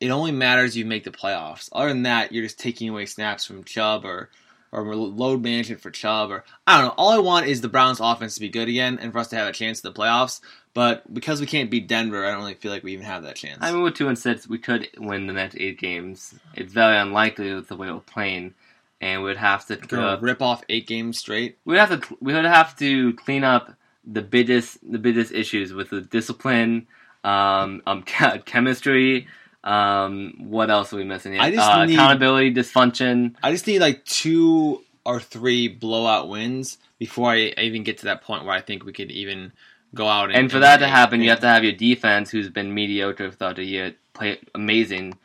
it 0.00 0.10
only 0.10 0.32
matters 0.32 0.76
you 0.76 0.86
make 0.86 1.04
the 1.04 1.10
playoffs. 1.10 1.68
Other 1.72 1.88
than 1.88 2.04
that, 2.04 2.32
you're 2.32 2.44
just 2.44 2.58
taking 2.58 2.88
away 2.88 3.04
snaps 3.04 3.44
from 3.44 3.64
Chubb 3.64 4.06
or 4.06 4.30
or 4.72 4.94
load 4.94 5.42
management 5.42 5.80
for 5.80 5.90
Chubb 5.90 6.30
or 6.30 6.44
I 6.66 6.78
don't 6.78 6.88
know. 6.88 6.94
All 6.96 7.10
I 7.10 7.18
want 7.18 7.46
is 7.46 7.60
the 7.60 7.68
Browns' 7.68 8.00
offense 8.00 8.34
to 8.34 8.40
be 8.40 8.48
good 8.48 8.68
again 8.68 8.98
and 9.00 9.12
for 9.12 9.18
us 9.18 9.28
to 9.28 9.36
have 9.36 9.48
a 9.48 9.52
chance 9.52 9.84
at 9.84 9.94
the 9.94 10.00
playoffs. 10.00 10.40
But 10.72 11.12
because 11.12 11.40
we 11.40 11.46
can't 11.46 11.70
beat 11.70 11.88
Denver, 11.88 12.24
I 12.24 12.30
don't 12.30 12.40
really 12.40 12.54
feel 12.54 12.70
like 12.70 12.84
we 12.84 12.92
even 12.92 13.04
have 13.04 13.24
that 13.24 13.36
chance. 13.36 13.58
I 13.60 13.72
mean, 13.72 13.82
with 13.82 13.94
two 13.94 14.08
and 14.08 14.18
six, 14.18 14.48
we 14.48 14.58
could 14.58 14.88
win 14.98 15.26
the 15.26 15.32
next 15.32 15.56
eight 15.58 15.80
games. 15.80 16.34
It's 16.54 16.72
very 16.72 16.96
unlikely 16.96 17.52
with 17.52 17.68
the 17.68 17.76
way 17.76 17.90
we're 17.90 17.98
playing, 17.98 18.54
and 19.00 19.24
we'd 19.24 19.36
have 19.36 19.66
to 19.66 20.00
uh, 20.00 20.18
rip 20.20 20.40
off 20.40 20.62
eight 20.68 20.86
games 20.86 21.18
straight. 21.18 21.58
we'd 21.64 21.78
have 21.78 22.00
to 22.00 22.16
we 22.20 22.32
would 22.32 22.44
have 22.44 22.76
to 22.78 23.14
clean 23.14 23.42
up 23.42 23.74
the 24.04 24.22
biggest 24.22 24.78
the 24.88 24.98
biggest 24.98 25.32
issues 25.32 25.72
with 25.72 25.90
the 25.90 26.02
discipline, 26.02 26.86
um, 27.24 27.82
um 27.86 28.02
chemistry. 28.44 29.26
Um, 29.62 30.34
what 30.38 30.70
else 30.70 30.92
are 30.92 30.96
we 30.96 31.04
missing? 31.04 31.38
I 31.38 31.50
just 31.50 31.68
uh, 31.68 31.84
need- 31.84 31.94
accountability, 31.94 32.54
dysfunction. 32.54 33.34
I 33.42 33.52
just 33.52 33.66
need 33.66 33.80
like 33.80 34.04
two 34.04 34.82
or 35.04 35.20
three 35.20 35.68
blowout 35.68 36.28
wins 36.28 36.78
before 36.98 37.30
I, 37.30 37.52
I 37.56 37.62
even 37.62 37.82
get 37.84 37.98
to 37.98 38.04
that 38.04 38.22
point 38.22 38.44
where 38.44 38.54
I 38.54 38.60
think 38.60 38.84
we 38.84 38.92
could 38.92 39.10
even 39.10 39.52
go 39.94 40.06
out 40.06 40.30
and, 40.30 40.38
And 40.38 40.52
for 40.52 40.58
that 40.60 40.78
to 40.78 40.84
and- 40.84 40.92
happen, 40.92 41.20
you 41.20 41.30
have 41.30 41.40
to 41.40 41.48
have 41.48 41.64
your 41.64 41.72
defense, 41.72 42.30
who's 42.30 42.48
been 42.48 42.72
mediocre 42.74 43.30
throughout 43.30 43.56
the 43.56 43.64
year, 43.64 43.94
play 44.14 44.38
amazing, 44.54 45.18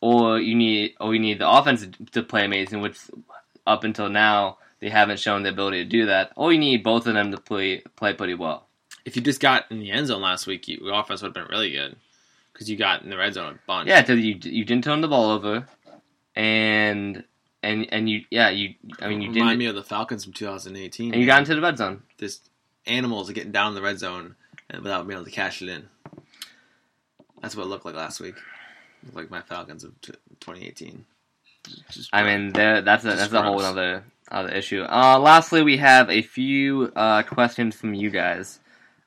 or 0.00 0.38
you 0.38 0.54
need 0.54 0.94
or 1.00 1.14
you 1.14 1.20
need 1.20 1.38
the 1.38 1.48
offense 1.50 1.86
to 2.12 2.22
play 2.22 2.44
amazing, 2.44 2.80
which 2.80 2.98
up 3.66 3.84
until 3.84 4.08
now 4.08 4.58
they 4.80 4.88
haven't 4.88 5.18
shown 5.20 5.42
the 5.42 5.50
ability 5.50 5.82
to 5.84 5.88
do 5.88 6.06
that. 6.06 6.32
Or 6.36 6.52
you 6.52 6.58
need 6.58 6.82
both 6.82 7.06
of 7.06 7.14
them 7.14 7.30
to 7.32 7.38
play 7.38 7.82
play 7.96 8.12
pretty 8.14 8.34
well. 8.34 8.66
If 9.04 9.16
you 9.16 9.22
just 9.22 9.40
got 9.40 9.64
in 9.70 9.80
the 9.80 9.90
end 9.90 10.06
zone 10.08 10.22
last 10.22 10.46
week, 10.46 10.68
you, 10.68 10.78
your 10.82 10.94
offense 10.94 11.22
would 11.22 11.28
have 11.28 11.34
been 11.34 11.50
really 11.50 11.70
good 11.72 11.96
because 12.60 12.68
you 12.70 12.76
got 12.76 13.02
in 13.02 13.08
the 13.08 13.16
red 13.16 13.32
zone 13.32 13.54
a 13.54 13.58
bunch. 13.66 13.88
Yeah, 13.88 14.02
because 14.02 14.20
you 14.22 14.38
you 14.42 14.66
didn't 14.66 14.84
turn 14.84 15.00
the 15.00 15.08
ball 15.08 15.30
over, 15.30 15.66
and 16.36 17.24
and 17.62 17.86
and 17.90 18.08
you 18.10 18.24
yeah 18.30 18.50
you 18.50 18.74
I 19.00 19.08
mean 19.08 19.22
you 19.22 19.30
Remind 19.30 19.48
didn't 19.48 19.58
me 19.60 19.66
of 19.66 19.74
the 19.74 19.82
Falcons 19.82 20.24
from 20.24 20.34
2018. 20.34 21.12
and 21.14 21.20
you 21.22 21.26
got 21.26 21.38
into 21.38 21.54
the 21.54 21.62
red 21.62 21.78
zone. 21.78 22.02
this 22.18 22.40
animals 22.86 23.30
are 23.30 23.32
getting 23.32 23.52
down 23.52 23.68
in 23.68 23.74
the 23.74 23.82
red 23.82 23.98
zone 23.98 24.36
and 24.68 24.82
without 24.82 25.06
being 25.06 25.16
able 25.18 25.24
to 25.24 25.30
cash 25.30 25.62
it 25.62 25.70
in. 25.70 25.88
That's 27.40 27.56
what 27.56 27.64
it 27.64 27.68
looked 27.68 27.86
like 27.86 27.94
last 27.94 28.20
week. 28.20 28.34
Looked 29.04 29.16
like 29.16 29.30
my 29.30 29.40
Falcons 29.40 29.82
of 29.84 29.98
t- 30.02 30.12
2018. 30.40 31.06
Just- 31.90 32.10
I 32.12 32.22
mean, 32.22 32.52
there, 32.52 32.82
that's 32.82 33.04
a 33.04 33.08
that's 33.16 33.32
a 33.32 33.42
whole 33.42 33.60
other 33.62 34.04
other 34.30 34.50
issue. 34.50 34.82
Uh, 34.82 35.18
lastly, 35.18 35.62
we 35.62 35.78
have 35.78 36.10
a 36.10 36.20
few 36.20 36.92
uh, 36.94 37.22
questions 37.22 37.74
from 37.74 37.94
you 37.94 38.10
guys. 38.10 38.60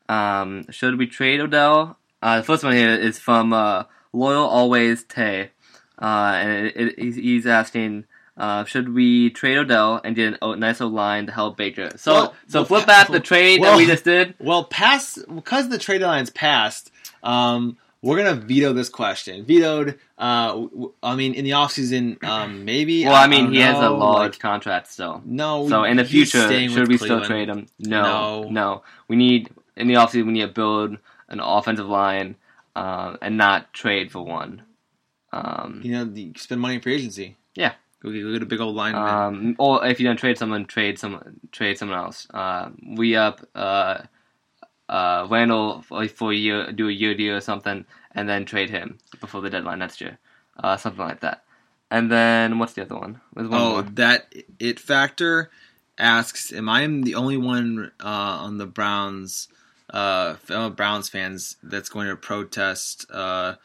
Um, 0.09 0.65
should 0.71 0.97
we 0.97 1.05
trade 1.07 1.39
Odell? 1.39 1.97
Uh, 2.23 2.37
the 2.37 2.43
first 2.43 2.63
one 2.63 2.73
here 2.73 2.93
is 2.93 3.19
from 3.19 3.51
uh, 3.51 3.83
Loyal 4.13 4.45
Always 4.45 5.03
Tay, 5.03 5.51
uh, 6.01 6.05
and 6.35 6.67
it, 6.67 6.75
it, 6.77 6.99
he's, 6.99 7.15
he's 7.17 7.45
asking. 7.45 8.05
Uh, 8.35 8.63
should 8.63 8.91
we 8.95 9.29
trade 9.29 9.57
Odell 9.57 10.01
and 10.03 10.15
get 10.15 10.37
a 10.41 10.55
nice 10.55 10.81
O 10.81 10.87
line 10.87 11.27
to 11.27 11.31
help 11.31 11.55
Baker? 11.55 11.91
So, 11.97 12.13
Well, 12.13 12.35
so 12.47 12.59
well, 12.61 12.65
flip 12.65 12.87
back 12.87 13.07
the 13.09 13.19
trade 13.19 13.61
that 13.61 13.77
we 13.77 13.85
just 13.85 14.05
did. 14.05 14.33
Well, 14.39 14.63
pass 14.63 15.19
because 15.35 15.69
the 15.69 15.77
trade 15.77 16.01
line's 16.01 16.31
passed. 16.31 16.91
Um, 17.21 17.77
we're 18.01 18.17
gonna 18.17 18.33
veto 18.33 18.73
this 18.73 18.89
question. 18.89 19.45
Vetoed. 19.45 19.99
Uh, 20.17 20.65
I 21.03 21.15
mean, 21.15 21.35
in 21.35 21.43
the 21.43 21.51
offseason, 21.51 22.23
um, 22.23 22.65
maybe. 22.65 23.05
Well, 23.05 23.13
I 23.15 23.27
mean, 23.27 23.45
don't 23.45 23.53
he 23.53 23.59
has 23.59 23.77
a 23.77 23.89
large 23.89 24.33
like, 24.33 24.39
contract 24.39 24.87
still. 24.87 25.21
no. 25.25 25.67
So 25.69 25.83
in 25.83 25.97
the 25.97 26.05
future, 26.05 26.47
should 26.69 26.87
we 26.87 26.97
still 26.97 27.23
trade 27.23 27.49
him? 27.49 27.67
No, 27.79 28.01
No. 28.01 28.49
no, 28.49 28.83
We 29.09 29.15
need 29.15 29.51
in 29.75 29.87
the 29.87 29.95
offseason 29.95 30.25
we 30.25 30.33
need 30.33 30.41
to 30.41 30.47
build 30.47 30.97
an 31.33 31.39
offensive 31.39 31.87
line 31.87 32.35
um, 32.75 33.17
and 33.21 33.37
not 33.37 33.73
trade 33.73 34.11
for 34.11 34.23
one. 34.23 34.63
Um, 35.31 35.81
You 35.83 35.91
know, 35.91 36.05
the, 36.05 36.33
spend 36.37 36.61
money 36.61 36.75
in 36.75 36.81
free 36.81 36.95
agency. 36.95 37.35
Yeah. 37.55 37.73
go 38.01 38.11
get, 38.11 38.21
go 38.21 38.31
get 38.31 38.43
a 38.43 38.45
big 38.45 38.61
old 38.61 38.75
lineman. 38.75 39.01
um, 39.01 39.55
or 39.59 39.85
if 39.85 39.99
you 39.99 40.07
don't 40.07 40.17
trade 40.17 40.37
someone, 40.37 40.65
trade 40.65 40.97
someone, 40.99 41.39
trade 41.51 41.77
someone 41.77 41.97
else. 41.97 42.27
Uh, 42.33 42.69
we 42.85 43.15
up 43.15 43.45
uh, 43.55 44.03
uh, 44.87 45.27
Randall 45.29 45.81
for, 45.81 46.07
for 46.07 46.31
a 46.31 46.35
year, 46.35 46.71
do 46.71 46.87
a 46.87 46.91
year 46.91 47.15
deal 47.15 47.35
or 47.35 47.41
something, 47.41 47.85
and 48.11 48.29
then 48.29 48.45
trade 48.45 48.69
him 48.69 48.99
before 49.19 49.41
the 49.41 49.49
deadline 49.49 49.79
next 49.79 50.01
year, 50.01 50.19
uh, 50.63 50.77
something 50.77 51.03
like 51.03 51.21
that. 51.21 51.43
And 51.89 52.11
then 52.11 52.59
what's 52.59 52.73
the 52.73 52.83
other 52.83 52.95
one? 52.95 53.21
One 53.33 53.49
oh, 53.53 53.71
more. 53.71 53.81
that 53.83 54.33
it 54.59 54.79
factor 54.79 55.51
asks, 55.97 56.51
"Am 56.51 56.67
I 56.67 56.85
the 56.87 57.15
only 57.15 57.37
one 57.37 57.91
uh, 58.03 58.07
on 58.45 58.57
the 58.57 58.65
Browns, 58.65 59.47
uh, 59.93 60.35
fellow 60.35 60.69
Browns 60.69 61.07
fans 61.07 61.55
that's 61.63 61.87
going 61.89 62.07
to 62.07 62.15
protest 62.17 63.05
uh, 63.11 63.55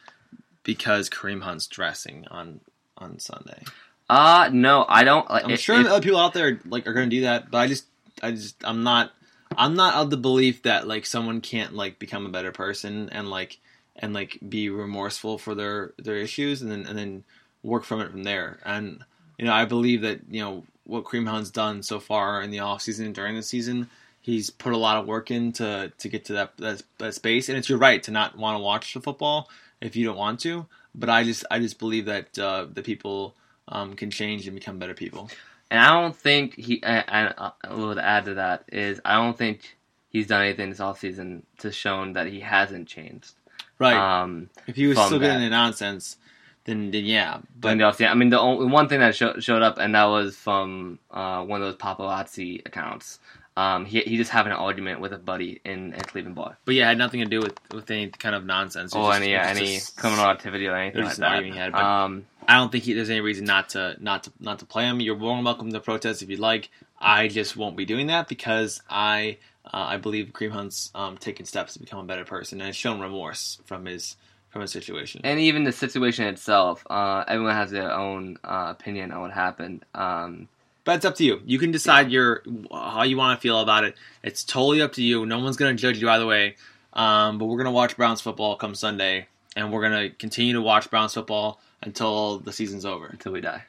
because 0.63 1.09
Kareem 1.11 1.43
Hunt's 1.43 1.67
dressing 1.67 2.27
on 2.31 2.61
on 2.97 3.19
Sunday?" 3.19 3.65
Uh 4.11 4.49
no, 4.53 4.87
I 4.89 5.05
don't. 5.05 5.29
Like, 5.29 5.45
I'm 5.45 5.51
if- 5.51 5.61
sure 5.61 5.81
if- 5.81 5.87
other 5.87 6.01
people 6.03 6.19
out 6.21 6.33
there 6.35 6.61
like 6.67 6.87
are 6.87 6.93
going 6.95 7.11
to 7.11 7.17
do 7.17 7.23
that, 7.23 7.51
but 7.51 7.59
I 7.59 7.67
just, 7.67 7.85
I 8.23 8.31
just, 8.31 8.57
I'm 8.65 8.83
not. 8.83 9.13
I'm 9.57 9.75
not 9.75 9.95
of 9.95 10.11
the 10.11 10.17
belief 10.19 10.63
that 10.65 10.87
like 10.87 11.07
someone 11.07 11.41
can't 11.41 11.75
like 11.75 11.99
become 11.99 12.27
a 12.27 12.31
better 12.31 12.53
person 12.53 13.09
and 13.11 13.29
like 13.31 13.59
and 13.97 14.13
like 14.13 14.39
be 14.47 14.69
remorseful 14.69 15.39
for 15.39 15.55
their 15.55 15.93
their 15.99 16.17
issues 16.17 16.61
and 16.63 16.71
then 16.71 16.87
and 16.87 16.97
then 16.99 17.25
work 17.63 17.85
from 17.85 18.01
it 18.01 18.11
from 18.11 18.25
there. 18.25 18.59
And 18.65 19.03
you 19.39 19.47
know, 19.47 19.53
I 19.53 19.65
believe 19.65 20.03
that 20.03 20.21
you 20.31 20.43
know 20.43 20.65
what 20.85 21.05
Kareem 21.05 21.29
Hunt's 21.29 21.51
done 21.51 21.83
so 21.83 21.99
far 21.99 22.41
in 22.43 22.51
the 22.51 22.61
off 22.61 22.83
season 22.83 23.07
and 23.07 23.15
during 23.15 23.37
the 23.37 23.43
season. 23.43 23.89
He's 24.21 24.51
put 24.51 24.73
a 24.73 24.77
lot 24.77 24.99
of 24.99 25.07
work 25.07 25.31
in 25.31 25.53
to, 25.53 25.93
to 25.97 26.09
get 26.09 26.27
to 26.27 26.33
that, 26.35 26.57
that 26.59 26.83
that 26.99 27.15
space, 27.15 27.49
and 27.49 27.57
it's 27.57 27.69
your 27.69 27.79
right 27.79 28.03
to 28.03 28.11
not 28.11 28.37
want 28.37 28.57
to 28.57 28.63
watch 28.63 28.93
the 28.95 29.01
football 29.01 29.49
if 29.81 29.97
you 29.97 30.05
don't 30.05 30.17
want 30.17 30.41
to. 30.41 30.67
But 30.95 31.09
I 31.09 31.25
just 31.25 31.45
I 31.51 31.59
just 31.61 31.79
believe 31.79 32.07
that 32.07 32.39
uh, 32.39 32.67
the 32.71 32.83
people 32.83 33.37
um, 33.69 33.95
can 33.95 34.11
change 34.11 34.47
and 34.47 34.55
become 34.55 34.79
better 34.79 34.95
people. 34.95 35.31
And 35.71 35.81
I 35.81 36.01
don't 36.01 36.17
think 36.17 36.55
he. 36.57 36.83
And 36.83 37.35
a 37.39 37.53
little 37.71 37.95
to 37.95 38.05
add 38.05 38.25
to 38.27 38.35
that 38.35 38.65
is 38.73 39.01
I 39.05 39.17
don't 39.17 39.37
think 39.37 39.77
he's 40.09 40.27
done 40.27 40.43
anything 40.43 40.71
this 40.71 40.81
offseason 40.81 41.43
to 41.59 41.71
shown 41.71 42.15
that 42.15 42.27
he 42.27 42.41
hasn't 42.41 42.89
changed. 42.89 43.35
Right. 43.79 43.95
Um, 43.95 44.51
if 44.67 44.77
he 44.77 44.87
was 44.87 44.99
still 44.99 45.19
getting 45.19 45.41
the 45.41 45.51
nonsense, 45.51 46.17
then, 46.65 46.91
then 46.91 47.05
yeah. 47.05 47.39
but 47.59 47.79
the 47.79 47.85
offseason, 47.85 48.11
I 48.11 48.15
mean, 48.15 48.31
the 48.31 48.41
only 48.41 48.67
one 48.67 48.89
thing 48.89 49.01
that 49.01 49.15
show, 49.15 49.39
showed 49.39 49.63
up, 49.63 49.79
and 49.79 49.95
that 49.95 50.05
was 50.07 50.37
from 50.37 50.99
uh, 51.11 51.45
one 51.45 51.63
of 51.63 51.67
those 51.67 51.77
paparazzi 51.77 52.67
accounts. 52.67 53.21
Um, 53.59 53.85
he 53.87 54.01
he 54.01 54.17
just 54.17 54.31
having 54.31 54.53
an 54.53 54.59
argument 54.59 55.01
with 55.01 55.13
a 55.13 55.19
buddy 55.19 55.61
in, 55.65 55.93
in 55.93 56.01
Cleveland 56.01 56.37
bar, 56.37 56.57
But 56.65 56.75
yeah, 56.77 56.85
it 56.85 56.89
had 56.91 56.99
nothing 56.99 57.21
to 57.21 57.27
do 57.27 57.41
with, 57.41 57.59
with 57.73 57.91
any 57.91 58.09
kind 58.09 58.35
of 58.37 58.45
nonsense. 58.45 58.95
Or 58.95 59.03
was 59.03 59.17
any 59.17 59.33
just- 59.33 59.47
it 59.47 59.51
was 59.51 59.59
any 59.59 59.75
just- 59.79 59.97
criminal 59.97 60.27
activity 60.27 60.67
or 60.69 60.77
anything 60.77 61.03
like 61.03 61.17
that. 61.17 61.45
had, 61.45 61.75
um, 61.75 62.27
I 62.47 62.55
don't 62.55 62.71
think 62.71 62.85
he, 62.85 62.93
there's 62.93 63.11
any 63.11 63.21
reason 63.21 63.45
not 63.47 63.71
to 63.71 63.97
not 63.99 64.25
to 64.25 64.33
not 64.39 64.61
to 64.61 64.65
play 64.67 64.85
him. 64.85 65.01
You're 65.01 65.17
more 65.17 65.35
than 65.37 65.45
welcome 65.45 65.73
to 65.73 65.81
protest 65.81 66.23
if 66.23 66.31
you'd 66.31 66.39
like. 66.39 66.71
I 67.01 67.29
just 67.29 67.57
won't 67.57 67.77
be 67.77 67.85
doing 67.85 68.07
that 68.07 68.29
because 68.29 68.81
I 68.89 69.39
uh, 69.67 69.87
I 69.95 69.97
believe 69.97 70.29
Kareem 70.33 70.53
Hunt's 70.53 70.91
um, 70.95 71.19
taking 71.19 71.45
steps 71.45 71.73
to 71.75 71.81
become 71.81 71.99
a 71.99 72.05
better 72.05 72.25
person 72.25 72.61
and 72.61 72.67
has 72.69 72.77
shown 72.77 73.01
remorse 73.01 73.59
from 73.65 73.87
his 73.87 74.17
from 74.51 74.63
his 74.63 74.71
situation. 74.71 75.21
and 75.25 75.39
even 75.41 75.65
the 75.65 75.73
situation 75.73 76.27
itself, 76.27 76.87
uh, 76.89 77.25
everyone 77.29 77.55
has 77.55 77.71
their 77.71 77.93
own 77.93 78.39
uh, 78.45 78.75
opinion 78.79 79.13
on 79.13 79.21
what 79.21 79.33
happened. 79.33 79.85
Um, 79.95 80.49
But 80.89 80.97
it's 80.97 81.05
up 81.05 81.17
to 81.17 81.25
you. 81.25 81.43
You 81.45 81.59
can 81.59 81.71
decide 81.71 82.11
your 82.11 82.43
how 82.73 83.03
you 83.03 83.19
want 83.19 83.39
to 83.39 83.43
feel 83.43 83.61
about 83.61 83.85
it. 83.85 83.95
It's 84.23 84.43
totally 84.43 84.81
up 84.81 84.95
to 84.95 85.03
you. 85.03 85.27
No 85.27 85.39
one's 85.39 85.59
going 85.59 85.77
to 85.77 85.79
judge 85.79 86.01
you 86.01 86.09
either 86.09 86.25
way. 86.25 86.57
Um, 86.95 87.37
but 87.37 87.45
we're 87.45 87.59
going 87.59 87.67
to 87.67 87.73
watch 87.73 87.95
Browns 87.95 88.23
football 88.23 88.57
come 88.57 88.75
Sunday, 88.75 89.27
and 89.55 89.71
we're 89.71 89.87
going 89.87 90.09
to 90.09 90.17
continue 90.17 90.55
to 90.55 90.63
watch 90.63 90.89
Browns 90.89 91.13
football 91.13 91.61
until 91.83 92.39
the 92.39 92.55
season's 92.55 92.87
over, 92.87 93.05
until 93.05 93.33
we 93.33 93.43
die. 93.43 93.65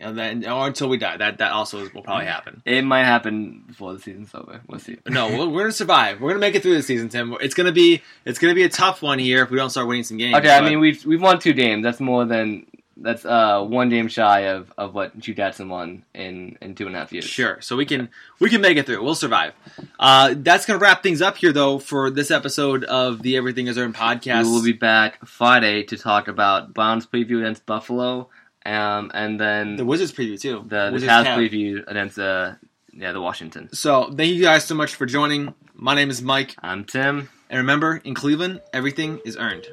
and 0.00 0.18
then 0.18 0.46
or 0.46 0.66
until 0.66 0.88
we 0.88 0.96
die. 0.96 1.16
That 1.16 1.38
that 1.38 1.52
also 1.52 1.88
will 1.94 2.02
probably 2.02 2.26
happen. 2.26 2.62
It 2.64 2.82
might 2.82 3.04
happen 3.04 3.64
before 3.66 3.92
the 3.92 3.98
season's 3.98 4.34
over. 4.34 4.60
We'll 4.66 4.80
see. 4.80 4.98
No, 5.06 5.28
we're, 5.28 5.46
we're 5.46 5.60
going 5.60 5.66
to 5.66 5.72
survive. 5.72 6.20
We're 6.20 6.30
going 6.30 6.40
to 6.40 6.46
make 6.46 6.54
it 6.54 6.62
through 6.62 6.74
the 6.74 6.82
season, 6.82 7.08
Tim. 7.08 7.36
It's 7.40 7.54
going 7.54 7.66
to 7.66 7.72
be 7.72 8.02
it's 8.24 8.38
going 8.38 8.50
to 8.50 8.54
be 8.54 8.64
a 8.64 8.68
tough 8.68 9.02
one 9.02 9.18
here 9.18 9.42
if 9.42 9.50
we 9.50 9.56
don't 9.56 9.70
start 9.70 9.86
winning 9.86 10.04
some 10.04 10.16
games. 10.16 10.36
Okay, 10.36 10.54
I 10.54 10.62
mean 10.62 10.80
we've 10.80 11.04
we've 11.04 11.22
won 11.22 11.38
two 11.38 11.52
games. 11.52 11.82
That's 11.84 12.00
more 12.00 12.24
than 12.24 12.66
that's 13.00 13.24
uh 13.24 13.64
one 13.64 13.88
game 13.88 14.08
shy 14.08 14.40
of, 14.48 14.72
of 14.76 14.94
what 14.94 15.12
Hue 15.22 15.34
Jackson 15.34 15.68
won 15.68 16.04
in, 16.14 16.58
in 16.60 16.74
two 16.74 16.86
and 16.86 16.94
a 16.94 16.98
half 16.98 17.12
years. 17.12 17.24
Sure. 17.24 17.60
So 17.60 17.76
we 17.76 17.86
can 17.86 18.08
we 18.38 18.50
can 18.50 18.60
make 18.60 18.76
it 18.76 18.86
through. 18.86 19.02
We'll 19.02 19.14
survive. 19.14 19.54
Uh, 19.98 20.34
that's 20.36 20.66
gonna 20.66 20.78
wrap 20.78 21.02
things 21.02 21.22
up 21.22 21.36
here, 21.36 21.52
though, 21.52 21.78
for 21.78 22.10
this 22.10 22.30
episode 22.30 22.84
of 22.84 23.22
the 23.22 23.36
Everything 23.36 23.66
Is 23.66 23.78
Earned 23.78 23.94
podcast. 23.94 24.44
We 24.44 24.50
will 24.50 24.62
be 24.62 24.72
back 24.72 25.26
Friday 25.26 25.82
to 25.84 25.96
talk 25.96 26.28
about 26.28 26.74
Browns 26.74 27.06
preview 27.06 27.38
against 27.38 27.66
Buffalo, 27.66 28.28
um, 28.66 29.10
and 29.14 29.40
then 29.40 29.72
the 29.76 29.82
the 29.82 29.86
Wizards 29.86 30.12
preview 30.12 30.40
too. 30.40 30.64
the, 30.66 30.90
Wizards 30.92 31.10
Cavs 31.10 31.36
preview 31.36 31.82
against 31.88 32.18
uh 32.18 32.52
yeah 32.92 33.12
the 33.12 33.20
Washington. 33.20 33.72
So 33.72 34.12
thank 34.12 34.32
you 34.34 34.42
guys 34.42 34.64
so 34.64 34.74
much 34.74 34.94
for 34.94 35.06
joining. 35.06 35.54
My 35.74 35.94
name 35.94 36.10
is 36.10 36.20
Mike, 36.20 36.54
I'm 36.62 36.84
Tim. 36.84 37.30
and 37.48 37.58
remember, 37.58 37.96
in 38.04 38.14
Cleveland, 38.14 38.60
everything 38.74 39.20
is 39.24 39.36
earned. 39.38 39.66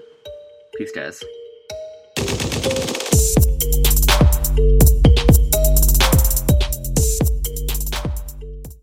Peace, 0.77 0.91
guys. 0.91 1.21